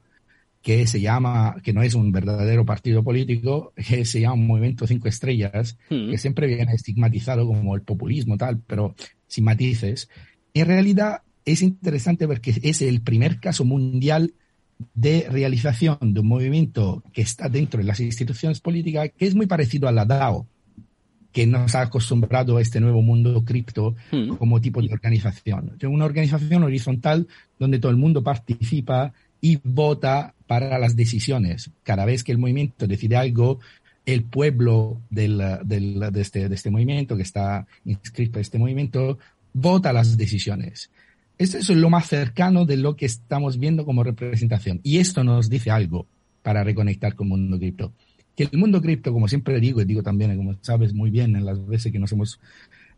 que 0.61 0.87
se 0.87 1.01
llama, 1.01 1.57
que 1.63 1.73
no 1.73 1.83
es 1.83 1.95
un 1.95 2.13
verdadero 2.13 2.67
partido 2.67 3.03
político, 3.03 3.73
que 3.89 4.05
se 4.05 4.21
llama 4.21 4.37
Movimiento 4.37 4.87
Cinco 4.87 5.09
Estrellas, 5.09 5.79
hmm. 5.89 6.11
que 6.11 6.19
siempre 6.19 6.49
viene 6.49 6.75
estigmatizado 6.75 7.47
como 7.47 7.75
el 7.75 7.81
populismo 7.81 8.37
tal, 8.37 8.61
pero 8.67 8.95
sin 9.27 9.45
matices. 9.45 10.11
En 10.53 10.67
realidad 10.67 11.23
es 11.47 11.63
interesante 11.63 12.27
porque 12.27 12.61
es 12.63 12.83
el 12.83 13.01
primer 13.01 13.41
caso 13.41 13.65
mundial 13.65 14.35
de 14.93 15.27
realización 15.31 16.13
de 16.13 16.21
un 16.21 16.29
movimiento 16.29 17.03
que 17.11 17.23
está 17.23 17.49
dentro 17.49 17.79
de 17.79 17.87
las 17.87 18.01
instituciones 18.01 18.61
políticas, 18.61 19.13
que 19.17 19.25
es 19.25 19.35
muy 19.35 19.47
parecido 19.47 19.89
a 19.89 19.93
la 19.93 20.05
DAO, 20.05 20.47
que 21.33 21.47
nos 21.47 21.75
ha 21.75 21.83
acostumbrado 21.83 22.57
a 22.57 22.63
este 22.63 22.81
nuevo 22.81 23.03
mundo 23.03 23.45
cripto 23.45 23.95
hmm. 24.11 24.37
como 24.37 24.61
tipo 24.61 24.81
de 24.83 24.93
organización. 24.93 25.77
Una 25.83 26.05
organización 26.05 26.63
horizontal 26.63 27.29
donde 27.59 27.79
todo 27.79 27.91
el 27.91 27.99
mundo 27.99 28.23
participa 28.23 29.13
y 29.41 29.59
vota 29.63 30.35
para 30.47 30.79
las 30.79 30.97
decisiones. 30.97 31.71
Cada 31.83 32.05
vez 32.05 32.25
que 32.25 32.33
el 32.33 32.39
movimiento 32.39 32.87
decide 32.87 33.17
algo, 33.17 33.61
el 34.07 34.25
pueblo 34.25 35.03
del, 35.11 35.43
del, 35.65 36.01
de, 36.13 36.21
este, 36.21 36.49
de, 36.49 36.55
este, 36.55 36.71
movimiento, 36.71 37.17
que 37.17 37.23
está 37.23 37.67
inscrito 37.85 38.39
en 38.39 38.43
este 38.43 38.59
movimiento, 38.59 39.19
vota 39.53 39.93
las 39.93 40.17
decisiones. 40.17 40.91
Esto 41.37 41.59
es 41.59 41.69
lo 41.69 41.91
más 41.91 42.09
cercano 42.09 42.65
de 42.65 42.79
lo 42.79 42.97
que 42.97 43.07
estamos 43.07 43.59
viendo 43.59 43.85
como 43.85 44.03
representación. 44.03 44.81
Y 44.83 44.99
esto 44.99 45.23
nos 45.23 45.51
dice 45.51 45.71
algo 45.71 46.07
para 46.43 46.65
reconectar 46.65 47.15
con 47.15 47.27
el 47.27 47.31
mundo 47.33 47.59
cripto. 47.59 47.93
Que 48.39 48.49
el 48.53 48.57
mundo 48.57 48.81
cripto, 48.81 49.13
como 49.13 49.27
siempre 49.27 49.59
digo, 49.59 49.81
y 49.81 49.85
digo 49.85 50.01
también, 50.01 50.37
como 50.37 50.55
sabes 50.61 50.95
muy 50.95 51.11
bien 51.11 51.35
en 51.35 51.45
las 51.45 51.67
veces 51.67 51.91
que 51.91 51.99
nos 51.99 52.13
hemos, 52.13 52.39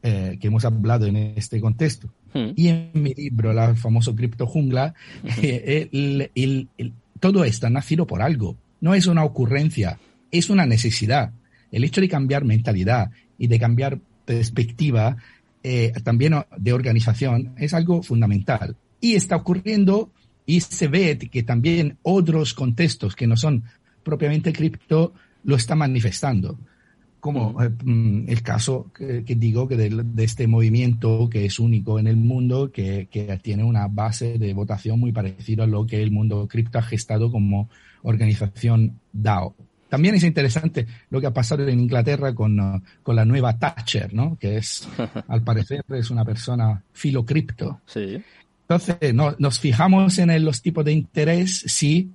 eh, 0.03 0.37
que 0.39 0.49
hemos 0.49 0.67
hablado 0.67 1.07
en 1.07 1.17
este 1.17 1.63
contexto, 1.63 2.13
hmm. 2.35 2.51
y 2.57 2.69
en 2.69 2.91
mi 2.93 3.15
libro, 3.15 3.55
la 3.55 3.75
famoso 3.75 4.15
Cripto 4.15 4.47
Jungla, 4.47 4.93
eh, 5.43 5.89
el, 5.93 6.29
el, 6.35 6.93
todo 7.21 7.45
esto 7.45 7.69
ha 7.69 7.71
nacido 7.71 8.07
por 8.07 8.21
algo. 8.21 8.59
No 8.83 8.95
es 8.95 9.07
una 9.07 9.25
ocurrencia, 9.25 9.99
es 10.31 10.51
una 10.51 10.67
necesidad. 10.67 11.33
El 11.73 11.85
hecho 11.85 12.03
de 12.03 12.11
cambiar 12.11 12.45
mentalidad 12.45 13.11
y 13.39 13.47
de 13.47 13.59
cambiar 13.59 13.99
perspectiva 14.27 15.17
eh, 15.63 15.95
también 16.05 16.35
de 16.55 16.73
organización 16.75 17.55
es 17.57 17.73
algo 17.73 18.03
fundamental. 18.03 18.77
Y 19.01 19.15
está 19.15 19.37
ocurriendo 19.37 20.13
y 20.45 20.61
se 20.61 20.89
ve 20.89 21.17
que 21.17 21.43
también 21.45 21.97
otros 22.03 22.53
contextos 22.53 23.17
que 23.17 23.27
no 23.27 23.39
son 23.39 23.65
propiamente 24.03 24.53
cripto 24.53 25.15
lo 25.45 25.57
están 25.57 25.79
manifestando 25.79 26.59
como 27.21 27.63
eh, 27.63 27.71
mm, 27.85 28.29
el 28.29 28.43
caso 28.43 28.91
que, 28.95 29.23
digo 29.23 29.69
que 29.69 29.77
de, 29.77 30.25
este 30.25 30.49
movimiento 30.49 31.29
que 31.31 31.45
es 31.45 31.59
único 31.59 31.99
en 31.99 32.07
el 32.07 32.17
mundo, 32.17 32.73
que, 32.73 33.09
tiene 33.43 33.63
una 33.63 33.87
base 33.87 34.39
de 34.39 34.53
votación 34.55 34.99
muy 34.99 35.13
parecida 35.13 35.65
a 35.65 35.67
lo 35.67 35.87
que 35.87 36.03
el 36.03 36.11
mundo 36.11 36.49
cripto 36.49 36.79
ha 36.79 36.83
gestado 36.83 37.31
como 37.31 37.69
organización 38.03 38.99
DAO. 39.13 39.55
También 39.89 40.15
es 40.15 40.25
interesante 40.25 40.87
lo 41.11 41.21
que 41.21 41.27
ha 41.27 41.33
pasado 41.33 41.67
en 41.67 41.81
Inglaterra 41.81 42.35
con, 42.35 42.83
con 43.03 43.17
la 43.17 43.25
nueva 43.25 43.59
Thatcher, 43.59 44.15
¿no? 44.15 44.37
Que 44.39 44.57
es, 44.57 44.89
al 45.29 45.43
parecer, 45.43 45.85
es 45.89 46.11
una 46.11 46.25
persona 46.25 46.83
filo 46.93 47.25
cripto. 47.25 47.81
Sí. 47.87 48.23
Entonces, 48.63 49.13
no, 49.13 49.35
nos 49.39 49.59
fijamos 49.59 50.19
en 50.19 50.45
los 50.45 50.63
tipos 50.63 50.85
de 50.85 50.93
interés, 50.93 51.65
sí, 51.67 52.13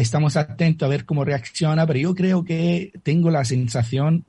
estamos 0.00 0.36
atentos 0.36 0.86
a 0.86 0.90
ver 0.90 1.04
cómo 1.04 1.24
reacciona, 1.24 1.86
pero 1.86 1.98
yo 1.98 2.14
creo 2.14 2.44
que 2.44 2.92
tengo 3.02 3.30
la 3.30 3.44
sensación 3.44 4.24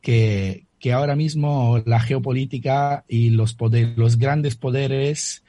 que, 0.00 0.66
que 0.78 0.92
ahora 0.92 1.16
mismo 1.16 1.82
la 1.84 2.00
geopolítica 2.00 3.04
y 3.08 3.30
los, 3.30 3.54
poderes, 3.54 3.96
los 3.96 4.18
grandes 4.18 4.56
poderes 4.56 5.42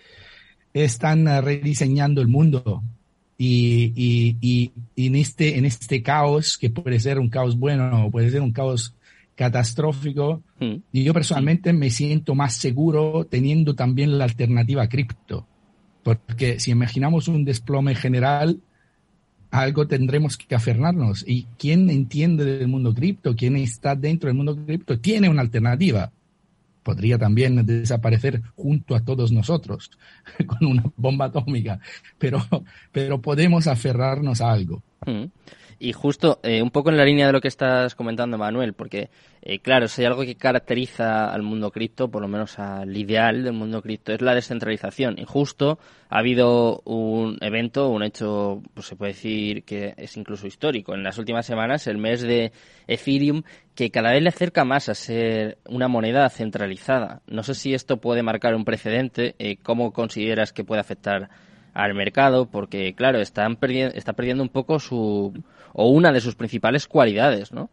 están 0.73 1.27
eh, 1.27 1.41
rediseñando 1.41 2.21
el 2.21 2.27
mundo. 2.27 2.83
Y, 3.39 3.93
y, 3.95 4.71
y, 4.95 5.07
en, 5.07 5.15
este, 5.15 5.59
en 5.59 5.65
este 5.65 6.01
caos, 6.01 6.57
que 6.57 6.71
puede 6.71 6.99
ser 6.99 7.19
un 7.19 7.29
caos 7.29 7.55
bueno 7.55 8.07
o 8.07 8.11
puede 8.11 8.31
ser 8.31 8.41
un 8.41 8.51
caos 8.51 8.95
catastrófico, 9.35 10.41
hmm. 10.59 10.75
y 10.91 11.03
yo 11.03 11.13
personalmente 11.13 11.71
me 11.71 11.91
siento 11.91 12.33
más 12.33 12.55
seguro 12.55 13.27
teniendo 13.29 13.75
también 13.75 14.17
la 14.17 14.23
alternativa 14.23 14.87
cripto. 14.89 15.45
Porque 16.01 16.59
si 16.59 16.71
imaginamos 16.71 17.27
un 17.27 17.45
desplome 17.45 17.93
general, 17.93 18.59
algo 19.51 19.87
tendremos 19.87 20.37
que 20.37 20.55
aferrarnos. 20.55 21.23
Y 21.27 21.45
quien 21.57 21.89
entiende 21.89 22.45
del 22.45 22.67
mundo 22.67 22.93
cripto, 22.93 23.35
quien 23.35 23.55
está 23.57 23.95
dentro 23.95 24.27
del 24.27 24.37
mundo 24.37 24.55
cripto, 24.65 24.99
tiene 24.99 25.29
una 25.29 25.41
alternativa. 25.41 26.11
Podría 26.83 27.17
también 27.17 27.65
desaparecer 27.65 28.41
junto 28.55 28.95
a 28.95 29.01
todos 29.01 29.31
nosotros 29.31 29.91
con 30.45 30.65
una 30.65 30.83
bomba 30.95 31.25
atómica, 31.25 31.79
pero, 32.17 32.41
pero 32.91 33.21
podemos 33.21 33.67
aferrarnos 33.67 34.41
a 34.41 34.51
algo. 34.51 34.81
Mm. 35.05 35.25
Y 35.79 35.93
justo 35.93 36.39
eh, 36.43 36.61
un 36.61 36.71
poco 36.71 36.89
en 36.89 36.97
la 36.97 37.05
línea 37.05 37.27
de 37.27 37.33
lo 37.33 37.41
que 37.41 37.47
estás 37.47 37.93
comentando, 37.93 38.37
Manuel, 38.37 38.73
porque 38.73 39.09
eh, 39.49 39.59
claro, 39.59 39.87
si 39.87 40.01
hay 40.01 40.07
algo 40.07 40.23
que 40.23 40.35
caracteriza 40.35 41.31
al 41.31 41.41
mundo 41.41 41.71
cripto, 41.71 42.09
por 42.09 42.21
lo 42.21 42.27
menos 42.27 42.59
al 42.59 42.95
ideal 42.97 43.43
del 43.43 43.53
mundo 43.53 43.81
cripto, 43.81 44.11
es 44.11 44.21
la 44.21 44.35
descentralización. 44.35 45.17
Y 45.17 45.23
justo 45.23 45.79
ha 46.09 46.19
habido 46.19 46.81
un 46.83 47.37
evento, 47.41 47.89
un 47.89 48.03
hecho, 48.03 48.61
pues 48.73 48.87
se 48.87 48.95
puede 48.95 49.13
decir 49.13 49.63
que 49.63 49.93
es 49.95 50.17
incluso 50.17 50.47
histórico. 50.47 50.95
En 50.95 51.03
las 51.03 51.17
últimas 51.17 51.45
semanas, 51.45 51.87
el 51.87 51.97
mes 51.97 52.21
de 52.23 52.51
Ethereum, 52.87 53.43
que 53.73 53.91
cada 53.91 54.11
vez 54.11 54.21
le 54.21 54.29
acerca 54.29 54.65
más 54.65 54.89
a 54.89 54.95
ser 54.95 55.59
una 55.69 55.87
moneda 55.87 56.27
centralizada. 56.29 57.21
No 57.27 57.43
sé 57.43 57.53
si 57.55 57.73
esto 57.73 57.97
puede 57.97 58.23
marcar 58.23 58.55
un 58.55 58.65
precedente. 58.65 59.35
Eh, 59.39 59.57
¿Cómo 59.63 59.93
consideras 59.93 60.51
que 60.51 60.63
puede 60.63 60.81
afectar 60.81 61.29
al 61.73 61.93
mercado? 61.93 62.49
Porque, 62.49 62.95
claro, 62.95 63.19
están 63.19 63.57
está 63.61 64.13
perdiendo 64.13 64.43
un 64.43 64.49
poco 64.49 64.79
su 64.79 65.33
o 65.73 65.89
una 65.89 66.11
de 66.11 66.21
sus 66.21 66.35
principales 66.35 66.87
cualidades, 66.87 67.51
¿no? 67.51 67.69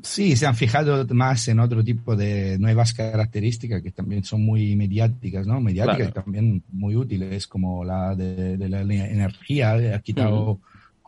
Sí, 0.00 0.36
se 0.36 0.46
han 0.46 0.56
fijado 0.56 1.06
más 1.14 1.46
en 1.48 1.60
otro 1.60 1.84
tipo 1.84 2.16
de 2.16 2.58
nuevas 2.58 2.94
características 2.94 3.82
que 3.82 3.90
también 3.90 4.24
son 4.24 4.42
muy 4.44 4.74
mediáticas, 4.74 5.46
¿no? 5.46 5.60
Mediáticas 5.60 6.08
y 6.08 6.12
también 6.12 6.62
muy 6.72 6.96
útiles, 6.96 7.46
como 7.46 7.84
la 7.84 8.14
de, 8.14 8.56
la 8.68 8.80
energía. 8.80 9.72
Ha 9.94 9.98
quitado 10.00 10.60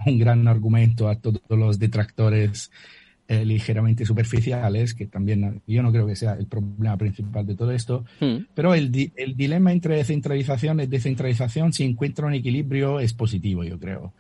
un 0.04 0.18
gran 0.18 0.46
argumento 0.48 1.08
a 1.08 1.16
todos 1.16 1.40
los 1.48 1.78
detractores 1.78 2.70
eh, 3.26 3.46
ligeramente 3.46 4.04
superficiales, 4.04 4.92
que 4.92 5.06
también 5.06 5.62
yo 5.66 5.82
no 5.82 5.90
creo 5.90 6.06
que 6.06 6.14
sea 6.14 6.34
el 6.34 6.46
problema 6.46 6.98
principal 6.98 7.46
de 7.46 7.54
todo 7.54 7.72
esto. 7.72 8.04
Pero 8.54 8.74
el, 8.74 9.12
el 9.16 9.34
dilema 9.34 9.72
entre 9.72 10.04
centralización 10.04 10.80
y 10.80 10.86
descentralización, 10.86 11.72
si 11.72 11.84
encuentra 11.84 12.26
un 12.26 12.34
equilibrio, 12.34 13.00
es 13.00 13.14
positivo, 13.14 13.64
yo 13.64 13.78
creo 13.78 14.12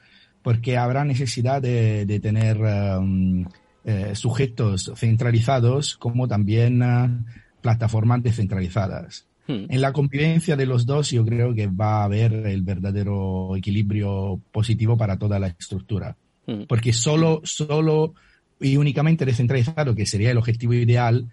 porque 0.44 0.76
habrá 0.76 1.06
necesidad 1.06 1.62
de, 1.62 2.20
tener 2.22 2.58
um, 2.60 3.46
eh, 3.82 4.14
sujetos 4.14 4.92
centralizados 4.94 5.96
como 5.96 6.28
también 6.28 6.82
uh, 6.82 7.24
plataformas 7.62 8.22
descentralizadas. 8.22 9.26
Hmm. 9.48 9.64
En 9.70 9.80
la 9.80 9.94
convivencia 9.94 10.54
de 10.54 10.66
los 10.66 10.84
dos 10.84 11.10
yo 11.12 11.24
creo 11.24 11.54
que 11.54 11.66
va 11.66 12.02
a 12.02 12.04
haber 12.04 12.34
el 12.34 12.60
verdadero 12.60 13.56
equilibrio 13.56 14.38
positivo 14.52 14.98
para 14.98 15.18
toda 15.18 15.38
la 15.38 15.46
estructura. 15.46 16.14
Hmm. 16.46 16.64
Porque 16.68 16.92
solo, 16.92 17.40
solo 17.44 18.12
y 18.60 18.76
únicamente 18.76 19.24
descentralizado, 19.24 19.94
que 19.94 20.04
sería 20.04 20.30
el 20.30 20.36
objetivo 20.36 20.74
ideal, 20.74 21.26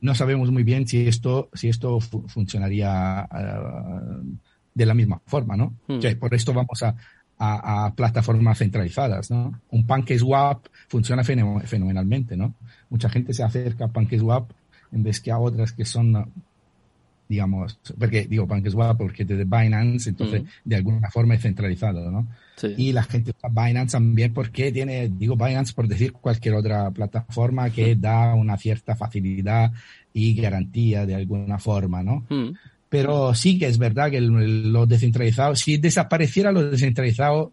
no 0.00 0.16
sabemos 0.16 0.50
muy 0.50 0.64
bien 0.64 0.88
si 0.88 1.06
esto, 1.06 1.48
si 1.52 1.68
esto 1.68 2.00
funcionaría 2.00 3.28
uh, 3.30 4.36
de 4.74 4.86
la 4.86 4.94
misma 4.94 5.22
forma, 5.26 5.56
¿no? 5.56 5.76
Hmm. 5.86 6.00
por 6.18 6.34
esto 6.34 6.52
vamos 6.52 6.82
a, 6.82 6.96
a, 7.38 7.92
plataformas 7.94 8.58
centralizadas, 8.58 9.30
¿no? 9.30 9.60
Un 9.70 9.86
PancakeSwap 9.86 10.66
funciona 10.88 11.22
fenomenalmente, 11.24 12.36
¿no? 12.36 12.54
Mucha 12.90 13.08
gente 13.08 13.32
se 13.32 13.42
acerca 13.42 13.86
a 13.86 13.88
PancakeSwap 13.88 14.50
en 14.92 15.02
vez 15.02 15.20
que 15.20 15.30
a 15.30 15.38
otras 15.38 15.72
que 15.72 15.84
son 15.84 16.32
digamos, 17.28 17.78
porque 17.98 18.26
digo 18.26 18.46
PancakeSwap 18.46 18.96
porque 18.96 19.22
es 19.22 19.28
de 19.28 19.44
Binance, 19.44 20.08
entonces 20.08 20.42
de 20.64 20.76
alguna 20.76 21.10
forma 21.10 21.34
es 21.34 21.42
centralizado, 21.42 22.10
¿no? 22.10 22.26
Y 22.76 22.92
la 22.92 23.02
gente 23.02 23.32
usa 23.36 23.50
Binance 23.50 23.92
también 23.92 24.32
porque 24.32 24.72
tiene, 24.72 25.08
digo 25.08 25.36
Binance 25.36 25.74
por 25.74 25.86
decir 25.86 26.12
cualquier 26.12 26.54
otra 26.54 26.90
plataforma 26.90 27.70
que 27.70 27.94
da 27.96 28.34
una 28.34 28.56
cierta 28.56 28.96
facilidad 28.96 29.72
y 30.14 30.34
garantía 30.34 31.04
de 31.04 31.14
alguna 31.14 31.58
forma, 31.58 32.02
¿no? 32.02 32.24
Pero 32.88 33.34
sí 33.34 33.58
que 33.58 33.66
es 33.66 33.78
verdad 33.78 34.10
que 34.10 34.20
lo 34.20 34.86
descentralizado, 34.86 35.54
si 35.54 35.76
desapareciera 35.76 36.52
lo 36.52 36.70
descentralizado, 36.70 37.52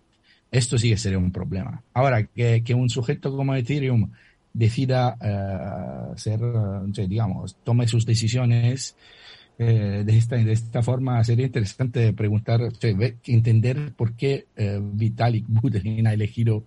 esto 0.51 0.77
sí 0.77 0.89
que 0.89 0.97
sería 0.97 1.17
un 1.17 1.31
problema. 1.31 1.83
Ahora, 1.93 2.23
que, 2.25 2.63
que 2.63 2.73
un 2.73 2.89
sujeto 2.89 3.35
como 3.35 3.53
Ethereum 3.55 4.11
decida 4.53 5.17
uh, 5.19 6.17
ser, 6.17 6.39
digamos, 7.07 7.57
tome 7.63 7.87
sus 7.87 8.05
decisiones 8.05 8.95
eh, 9.57 10.03
de, 10.05 10.17
esta, 10.17 10.37
de 10.37 10.51
esta 10.51 10.81
forma, 10.81 11.23
sería 11.23 11.45
interesante 11.45 12.13
preguntar, 12.13 12.61
entender 13.25 13.93
por 13.93 14.13
qué 14.13 14.47
eh, 14.55 14.79
Vitalik 14.81 15.45
Buterin 15.47 16.07
ha 16.07 16.13
elegido 16.13 16.63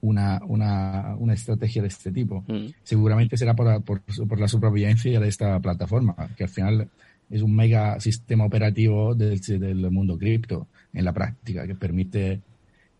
una, 0.00 0.40
una, 0.46 1.14
una, 1.18 1.34
estrategia 1.34 1.82
de 1.82 1.88
este 1.88 2.10
tipo. 2.10 2.44
Mm. 2.48 2.68
Seguramente 2.82 3.36
será 3.36 3.54
por, 3.54 3.82
por, 3.84 4.02
por, 4.02 4.40
la 4.40 4.48
supervivencia 4.48 5.20
de 5.20 5.28
esta 5.28 5.58
plataforma, 5.60 6.14
que 6.36 6.44
al 6.44 6.50
final 6.50 6.88
es 7.32 7.40
un 7.40 7.56
mega 7.56 7.98
sistema 7.98 8.44
operativo 8.44 9.14
del, 9.14 9.40
del 9.40 9.90
mundo 9.90 10.18
cripto 10.18 10.68
en 10.92 11.04
la 11.04 11.12
práctica, 11.14 11.66
que 11.66 11.74
permite 11.74 12.42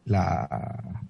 la, 0.06 0.48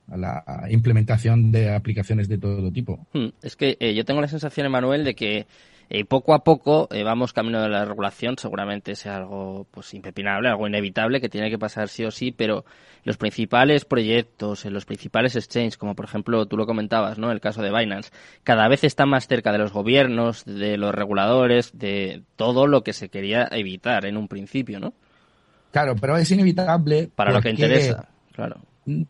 la, 0.08 0.66
implementación 0.68 1.52
de 1.52 1.72
aplicaciones 1.72 2.28
de 2.28 2.38
todo 2.38 2.72
tipo. 2.72 3.06
Hmm, 3.12 3.28
es 3.40 3.54
que 3.54 3.76
eh, 3.78 3.94
yo 3.94 4.04
tengo 4.04 4.20
la 4.20 4.28
sensación, 4.28 4.66
Emanuel, 4.66 5.04
de 5.04 5.14
que 5.14 5.46
eh, 5.90 6.04
poco 6.04 6.34
a 6.34 6.44
poco 6.44 6.88
eh, 6.90 7.02
vamos 7.02 7.32
camino 7.32 7.60
de 7.60 7.68
la 7.68 7.84
regulación, 7.84 8.36
seguramente 8.38 8.94
sea 8.94 9.16
algo 9.16 9.66
pues 9.70 9.92
impepinable, 9.94 10.48
algo 10.48 10.66
inevitable 10.66 11.20
que 11.20 11.28
tiene 11.28 11.50
que 11.50 11.58
pasar 11.58 11.88
sí 11.88 12.04
o 12.04 12.10
sí, 12.10 12.32
pero 12.32 12.64
los 13.04 13.16
principales 13.16 13.84
proyectos, 13.84 14.64
en 14.64 14.72
los 14.72 14.84
principales 14.84 15.36
exchanges, 15.36 15.76
como 15.76 15.94
por 15.94 16.04
ejemplo 16.04 16.46
tú 16.46 16.56
lo 16.56 16.66
comentabas, 16.66 17.18
¿no? 17.18 17.30
El 17.30 17.40
caso 17.40 17.62
de 17.62 17.70
Binance, 17.70 18.10
cada 18.44 18.68
vez 18.68 18.84
están 18.84 19.08
más 19.08 19.26
cerca 19.26 19.52
de 19.52 19.58
los 19.58 19.72
gobiernos, 19.72 20.44
de 20.44 20.76
los 20.76 20.94
reguladores, 20.94 21.78
de 21.78 22.22
todo 22.36 22.66
lo 22.66 22.82
que 22.82 22.92
se 22.92 23.08
quería 23.08 23.48
evitar 23.50 24.06
en 24.06 24.16
un 24.16 24.28
principio, 24.28 24.80
¿no? 24.80 24.94
Claro, 25.72 25.96
pero 25.96 26.16
es 26.16 26.30
inevitable. 26.30 27.10
Para 27.14 27.32
lo 27.32 27.40
que 27.40 27.50
interesa, 27.50 28.08
claro. 28.32 28.60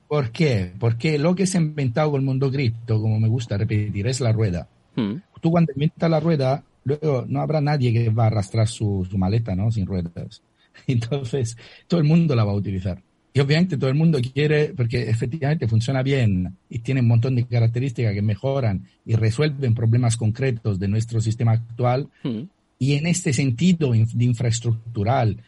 ¿Por 0.06 0.30
qué? 0.30 0.72
Porque 0.78 1.18
lo 1.18 1.34
que 1.34 1.46
se 1.46 1.58
ha 1.58 1.60
inventado 1.60 2.10
con 2.10 2.20
el 2.20 2.26
mundo 2.26 2.50
cripto, 2.50 3.00
como 3.00 3.18
me 3.18 3.28
gusta 3.28 3.56
repetir, 3.56 4.06
es 4.06 4.20
la 4.20 4.32
rueda. 4.32 4.68
Hmm. 4.94 5.16
Tú 5.42 5.50
cuando 5.50 5.72
inventas 5.74 6.08
la 6.08 6.20
rueda, 6.20 6.62
luego 6.84 7.24
no 7.28 7.40
habrá 7.40 7.60
nadie 7.60 7.92
que 7.92 8.10
va 8.10 8.24
a 8.24 8.26
arrastrar 8.28 8.68
su, 8.68 9.06
maleta, 9.16 9.56
¿no? 9.56 9.72
Sin 9.72 9.86
ruedas. 9.86 10.40
Entonces, 10.86 11.56
todo 11.88 11.98
el 11.98 12.06
mundo 12.06 12.36
la 12.36 12.44
va 12.44 12.52
a 12.52 12.54
utilizar. 12.54 13.02
Y 13.34 13.40
obviamente 13.40 13.76
todo 13.76 13.90
el 13.90 13.96
mundo 13.96 14.20
quiere, 14.32 14.72
porque 14.76 15.10
efectivamente 15.10 15.66
funciona 15.66 16.02
bien 16.02 16.56
y 16.68 16.78
tiene 16.78 17.00
un 17.00 17.08
montón 17.08 17.34
de 17.34 17.44
características 17.44 18.14
que 18.14 18.22
mejoran 18.22 18.86
y 19.04 19.16
resuelven 19.16 19.74
problemas 19.74 20.16
concretos 20.16 20.78
de 20.78 20.86
nuestro 20.86 21.20
sistema 21.20 21.52
actual. 21.52 22.08
Hmm. 22.22 22.42
Y 22.78 22.94
en 22.94 23.06
este 23.06 23.32
sentido 23.32 23.92
de 23.92 24.24
infraestructural 24.24 25.42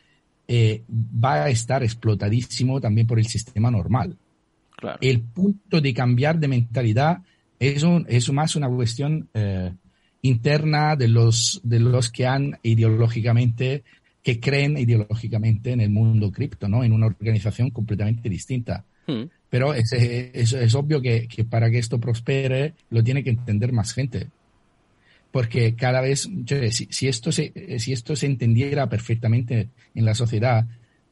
eh, 0.49 0.83
va 0.91 1.45
a 1.45 1.51
estar 1.51 1.85
explotadísimo 1.85 2.81
también 2.81 3.07
por 3.07 3.19
el 3.19 3.27
sistema 3.27 3.71
normal. 3.71 4.17
El 5.01 5.21
punto 5.21 5.81
de 5.81 5.95
cambiar 5.95 6.39
de 6.39 6.49
mentalidad 6.49 7.19
es, 7.59 7.83
un, 7.83 8.05
es 8.09 8.31
más 8.33 8.57
una 8.57 8.69
cuestión 8.69 9.29
eh, 9.35 9.73
interna 10.25 10.97
de 10.97 11.09
los, 11.09 11.61
de 11.63 11.81
los 11.81 12.11
que 12.11 12.27
han 12.27 12.59
ideológicamente, 12.63 13.85
que 14.23 14.41
creen 14.41 14.77
ideológicamente 14.79 15.73
en 15.73 15.81
el 15.81 15.91
mundo 15.91 16.33
cripto, 16.33 16.69
¿no? 16.69 16.83
En 16.83 16.93
una 16.93 17.07
organización 17.07 17.71
completamente 17.71 18.29
distinta. 18.29 18.85
Hmm. 19.07 19.25
Pero 19.51 19.75
es, 19.75 19.93
es, 19.93 20.53
es 20.53 20.75
obvio 20.75 21.01
que, 21.01 21.29
que, 21.29 21.45
para 21.45 21.71
que 21.71 21.79
esto 21.79 22.01
prospere 22.01 22.75
lo 22.91 23.05
tiene 23.05 23.23
que 23.23 23.31
entender 23.31 23.73
más 23.73 23.93
gente 23.93 24.29
porque 25.35 25.75
cada 25.75 26.01
vez, 26.01 26.31
si, 26.71 27.09
esto 27.09 27.33
se, 27.33 27.53
si 27.81 27.93
esto 27.93 28.15
se 28.15 28.27
entendiera 28.27 28.89
perfectamente 28.89 29.69
en 29.93 30.05
la 30.05 30.15
sociedad, 30.15 30.65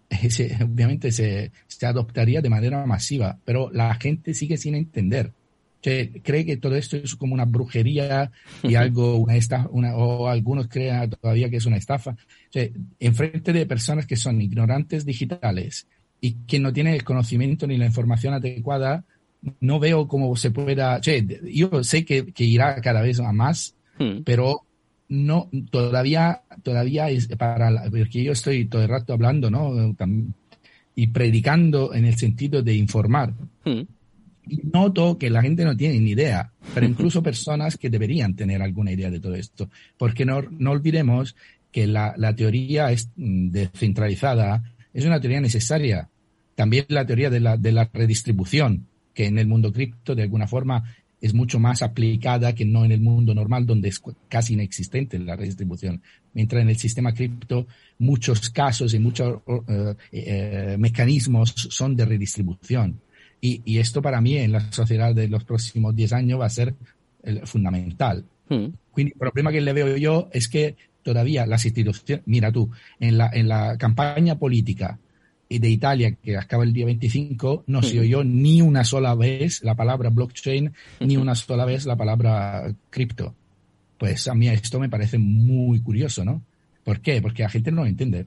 obviamente 0.62 1.10
se, 1.10 1.50
se, 1.66 1.86
adoptaría 1.86 2.40
de 2.40 2.48
manera 2.48 2.86
masiva, 2.86 3.36
pero 3.44 3.68
la 3.72 3.92
gente 3.96 4.32
sigue 4.32 4.58
sin 4.58 4.76
entender. 4.76 5.32
Cree 5.82 6.46
que 6.46 6.56
todo 6.56 6.76
esto 6.76 6.96
es 6.96 7.16
como 7.16 7.34
una 7.34 7.44
brujería 7.44 8.30
y 8.62 8.74
algo, 8.76 9.16
una 9.16 9.36
estafa, 9.36 9.68
una, 9.70 9.94
o 9.96 10.28
algunos 10.28 10.68
creen 10.68 11.10
todavía 11.10 11.50
que 11.50 11.56
es 11.56 11.66
una 11.66 11.76
estafa. 11.76 12.16
en 12.54 13.14
frente 13.14 13.52
de 13.52 13.66
personas 13.66 14.06
que 14.06 14.16
son 14.16 14.40
ignorantes 14.40 15.04
digitales 15.04 15.86
y 16.20 16.34
que 16.46 16.60
no 16.60 16.72
tienen 16.72 16.94
el 16.94 17.04
conocimiento 17.04 17.66
ni 17.66 17.76
la 17.76 17.86
información 17.86 18.34
adecuada, 18.34 19.04
no 19.60 19.80
veo 19.80 20.06
cómo 20.06 20.34
se 20.36 20.52
pueda. 20.52 21.00
yo 21.52 21.82
sé 21.82 22.04
que, 22.04 22.32
que 22.32 22.44
irá 22.44 22.80
cada 22.80 23.02
vez 23.02 23.18
a 23.18 23.32
más, 23.32 23.74
Hmm. 23.98 24.22
pero 24.24 24.62
no, 25.08 25.50
todavía, 25.70 26.42
todavía 26.62 27.10
es 27.10 27.28
para, 27.28 27.90
porque 27.90 28.24
yo 28.24 28.32
estoy 28.32 28.64
todo 28.66 28.82
el 28.82 28.88
rato 28.88 29.12
hablando, 29.12 29.50
¿no? 29.50 29.94
Y 30.94 31.06
predicando 31.08 31.94
en 31.94 32.04
el 32.04 32.16
sentido 32.16 32.62
de 32.62 32.74
informar. 32.74 33.34
Hmm. 33.64 33.82
Y 34.46 34.60
noto 34.72 35.18
que 35.18 35.30
la 35.30 35.42
gente 35.42 35.64
no 35.64 35.76
tiene 35.76 36.00
ni 36.00 36.10
idea, 36.10 36.52
pero 36.74 36.86
incluso 36.86 37.22
personas 37.24 37.76
que 37.76 37.90
deberían 37.90 38.34
tener 38.34 38.62
alguna 38.62 38.92
idea 38.92 39.10
de 39.10 39.20
todo 39.20 39.34
esto. 39.34 39.70
Porque 39.96 40.24
no, 40.24 40.42
no 40.42 40.72
olvidemos 40.72 41.36
que 41.70 41.86
la, 41.86 42.14
la 42.16 42.34
teoría 42.34 42.90
es 42.92 43.10
mm, 43.16 43.50
descentralizada 43.50 44.62
es 44.92 45.04
una 45.04 45.20
teoría 45.20 45.40
necesaria. 45.40 46.08
También 46.54 46.84
la 46.88 47.06
teoría 47.06 47.30
de 47.30 47.40
la, 47.40 47.56
de 47.56 47.72
la 47.72 47.88
redistribución, 47.92 48.86
que 49.14 49.26
en 49.26 49.38
el 49.38 49.46
mundo 49.46 49.72
cripto 49.72 50.14
de 50.14 50.22
alguna 50.22 50.46
forma 50.46 50.84
es 51.20 51.34
mucho 51.34 51.60
más 51.60 51.82
aplicada 51.82 52.54
que 52.54 52.64
no 52.64 52.84
en 52.84 52.92
el 52.92 53.00
mundo 53.00 53.34
normal, 53.34 53.64
donde 53.64 53.88
es 53.88 54.02
casi 54.28 54.54
inexistente 54.54 55.18
la 55.18 55.36
redistribución. 55.36 56.02
Mientras 56.34 56.62
en 56.62 56.68
el 56.68 56.76
sistema 56.76 57.14
cripto 57.14 57.66
muchos 57.98 58.50
casos 58.50 58.92
y 58.92 58.98
muchos 58.98 59.40
eh, 59.68 59.94
eh, 60.10 60.76
mecanismos 60.78 61.54
son 61.70 61.94
de 61.94 62.04
redistribución. 62.04 63.00
Y, 63.44 63.60
y, 63.64 63.78
esto 63.78 64.00
para 64.00 64.20
mí 64.20 64.36
en 64.36 64.52
la 64.52 64.72
sociedad 64.72 65.12
de 65.14 65.26
los 65.26 65.42
próximos 65.42 65.96
10 65.96 66.12
años 66.12 66.40
va 66.40 66.46
a 66.46 66.50
ser 66.50 66.74
fundamental. 67.44 68.24
Hmm. 68.48 68.68
el 68.96 69.12
problema 69.18 69.52
que 69.52 69.60
le 69.60 69.72
veo 69.72 69.96
yo 69.96 70.28
es 70.32 70.48
que 70.48 70.76
todavía 71.02 71.46
las 71.46 71.64
instituciones, 71.64 72.24
mira 72.26 72.52
tú, 72.52 72.70
en 73.00 73.18
la, 73.18 73.30
en 73.32 73.48
la 73.48 73.76
campaña 73.78 74.38
política 74.38 74.98
de 75.48 75.68
Italia, 75.68 76.12
que 76.12 76.36
acaba 76.36 76.64
el 76.64 76.72
día 76.72 76.86
25, 76.86 77.64
no 77.66 77.82
se 77.82 78.00
oyó 78.00 78.24
ni 78.24 78.62
una 78.62 78.84
sola 78.84 79.14
vez 79.14 79.62
la 79.62 79.74
palabra 79.74 80.08
blockchain, 80.10 80.72
ni 81.00 81.16
una 81.16 81.34
sola 81.34 81.64
vez 81.64 81.84
la 81.84 81.96
palabra 81.96 82.74
cripto. 82.88 83.34
Pues 83.98 84.28
a 84.28 84.34
mí 84.34 84.48
esto 84.48 84.80
me 84.80 84.88
parece 84.88 85.18
muy 85.18 85.80
curioso, 85.80 86.24
¿no? 86.24 86.42
¿Por 86.84 87.00
qué? 87.00 87.20
Porque 87.20 87.42
la 87.42 87.50
gente 87.50 87.70
no 87.70 87.82
lo 87.82 87.86
entiende. 87.86 88.26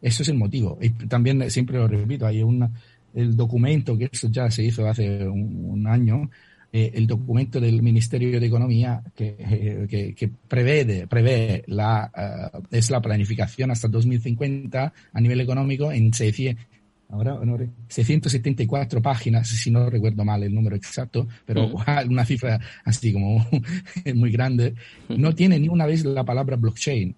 Eso 0.00 0.22
es 0.22 0.28
el 0.28 0.36
motivo. 0.36 0.78
Y 0.80 0.90
también 0.90 1.50
siempre 1.50 1.76
lo 1.76 1.86
repito, 1.86 2.26
hay 2.26 2.42
un 2.42 2.70
el 3.14 3.36
documento 3.36 3.96
que 3.96 4.08
eso 4.12 4.28
ya 4.28 4.50
se 4.50 4.64
hizo 4.64 4.86
hace 4.88 5.26
un 5.26 5.86
año, 5.86 6.28
eh, 6.76 6.90
el 6.96 7.06
documento 7.06 7.60
del 7.60 7.82
Ministerio 7.82 8.40
de 8.40 8.46
Economía 8.46 9.00
que, 9.14 9.36
eh, 9.38 10.14
que, 10.16 10.28
prevé, 10.48 11.06
prevé 11.06 11.62
la, 11.68 12.10
eh, 12.52 12.58
es 12.72 12.90
la 12.90 13.00
planificación 13.00 13.70
hasta 13.70 13.86
2050 13.86 14.92
a 15.12 15.20
nivel 15.20 15.40
económico 15.40 15.92
en 15.92 16.12
600, 16.12 16.66
ahora, 17.10 17.38
674 17.86 19.00
páginas, 19.00 19.46
si 19.46 19.70
no 19.70 19.88
recuerdo 19.88 20.24
mal 20.24 20.42
el 20.42 20.52
número 20.52 20.74
exacto, 20.74 21.28
pero 21.46 21.68
mm. 21.68 22.10
una 22.10 22.24
cifra 22.24 22.58
así 22.84 23.12
como 23.12 23.46
muy 24.16 24.32
grande, 24.32 24.74
no 25.10 25.32
tiene 25.32 25.60
ni 25.60 25.68
una 25.68 25.86
vez 25.86 26.04
la 26.04 26.24
palabra 26.24 26.56
blockchain. 26.56 27.14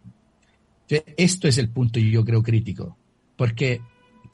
Esto 1.16 1.48
es 1.48 1.56
el 1.56 1.70
punto 1.70 1.98
yo 1.98 2.26
creo 2.26 2.42
crítico, 2.42 2.98
porque 3.36 3.80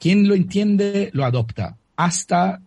quien 0.03 0.27
lo 0.27 0.35
entiende 0.35 1.09
lo 1.13 1.23
adopta 1.23 1.77
hasta 1.95 2.59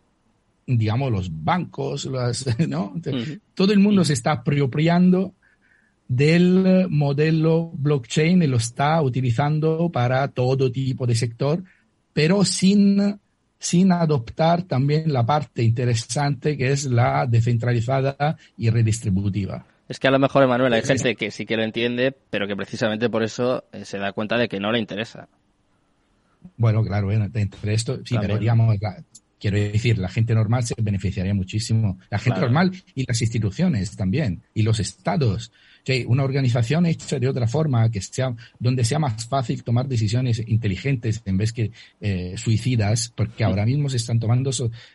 digamos, 0.66 1.12
los 1.12 1.44
bancos, 1.44 2.08
¿no? 2.68 2.94
Todo 3.54 3.72
el 3.72 3.78
mundo 3.78 4.04
se 4.04 4.14
está 4.14 4.32
apropiando 4.32 5.34
del 6.08 6.86
modelo 6.88 7.70
blockchain 7.74 8.42
y 8.42 8.46
lo 8.46 8.56
está 8.56 9.02
utilizando 9.02 9.90
para 9.90 10.26
todo 10.28 10.72
tipo 10.72 11.06
de 11.06 11.14
sector, 11.14 11.62
pero 12.14 12.44
sin, 12.44 13.20
sin 13.58 13.92
adoptar 13.92 14.62
también 14.62 15.12
la 15.12 15.26
parte 15.26 15.62
interesante 15.62 16.56
que 16.56 16.72
es 16.72 16.86
la 16.86 17.26
descentralizada 17.26 18.36
y 18.56 18.70
redistributiva. 18.70 19.66
Es 19.88 20.00
que 20.00 20.08
a 20.08 20.10
lo 20.10 20.18
mejor, 20.18 20.42
Emanuel, 20.42 20.72
hay 20.72 20.82
gente 20.82 21.14
que 21.14 21.30
sí 21.30 21.46
que 21.46 21.56
lo 21.56 21.62
entiende, 21.62 22.12
pero 22.30 22.48
que 22.48 22.56
precisamente 22.56 23.08
por 23.08 23.22
eso 23.22 23.64
eh, 23.72 23.84
se 23.84 23.98
da 23.98 24.12
cuenta 24.12 24.36
de 24.36 24.48
que 24.48 24.58
no 24.58 24.72
le 24.72 24.80
interesa. 24.80 25.28
Bueno, 26.56 26.84
claro, 26.84 27.10
entre 27.12 27.74
esto 27.74 28.00
sí 28.04 28.16
deberíamos 28.18 28.76
Quiero 29.38 29.58
decir, 29.58 29.98
la 29.98 30.08
gente 30.08 30.34
normal 30.34 30.64
se 30.64 30.74
beneficiaría 30.80 31.34
muchísimo. 31.34 31.98
La 32.10 32.18
gente 32.18 32.40
normal 32.40 32.72
y 32.94 33.04
las 33.06 33.20
instituciones 33.20 33.94
también, 33.94 34.42
y 34.54 34.62
los 34.62 34.80
estados. 34.80 35.52
una 36.06 36.24
organización 36.24 36.86
hecha 36.86 37.18
de 37.18 37.28
otra 37.28 37.46
forma, 37.46 37.90
que 37.90 38.00
sea, 38.00 38.34
donde 38.58 38.84
sea 38.84 38.98
más 38.98 39.26
fácil 39.28 39.62
tomar 39.62 39.88
decisiones 39.88 40.42
inteligentes 40.46 41.22
en 41.26 41.36
vez 41.36 41.52
que 41.52 41.70
eh, 42.00 42.34
suicidas, 42.36 43.12
porque 43.14 43.44
ahora 43.44 43.66
mismo 43.66 43.90
se 43.90 43.98
están 43.98 44.18
tomando 44.18 44.50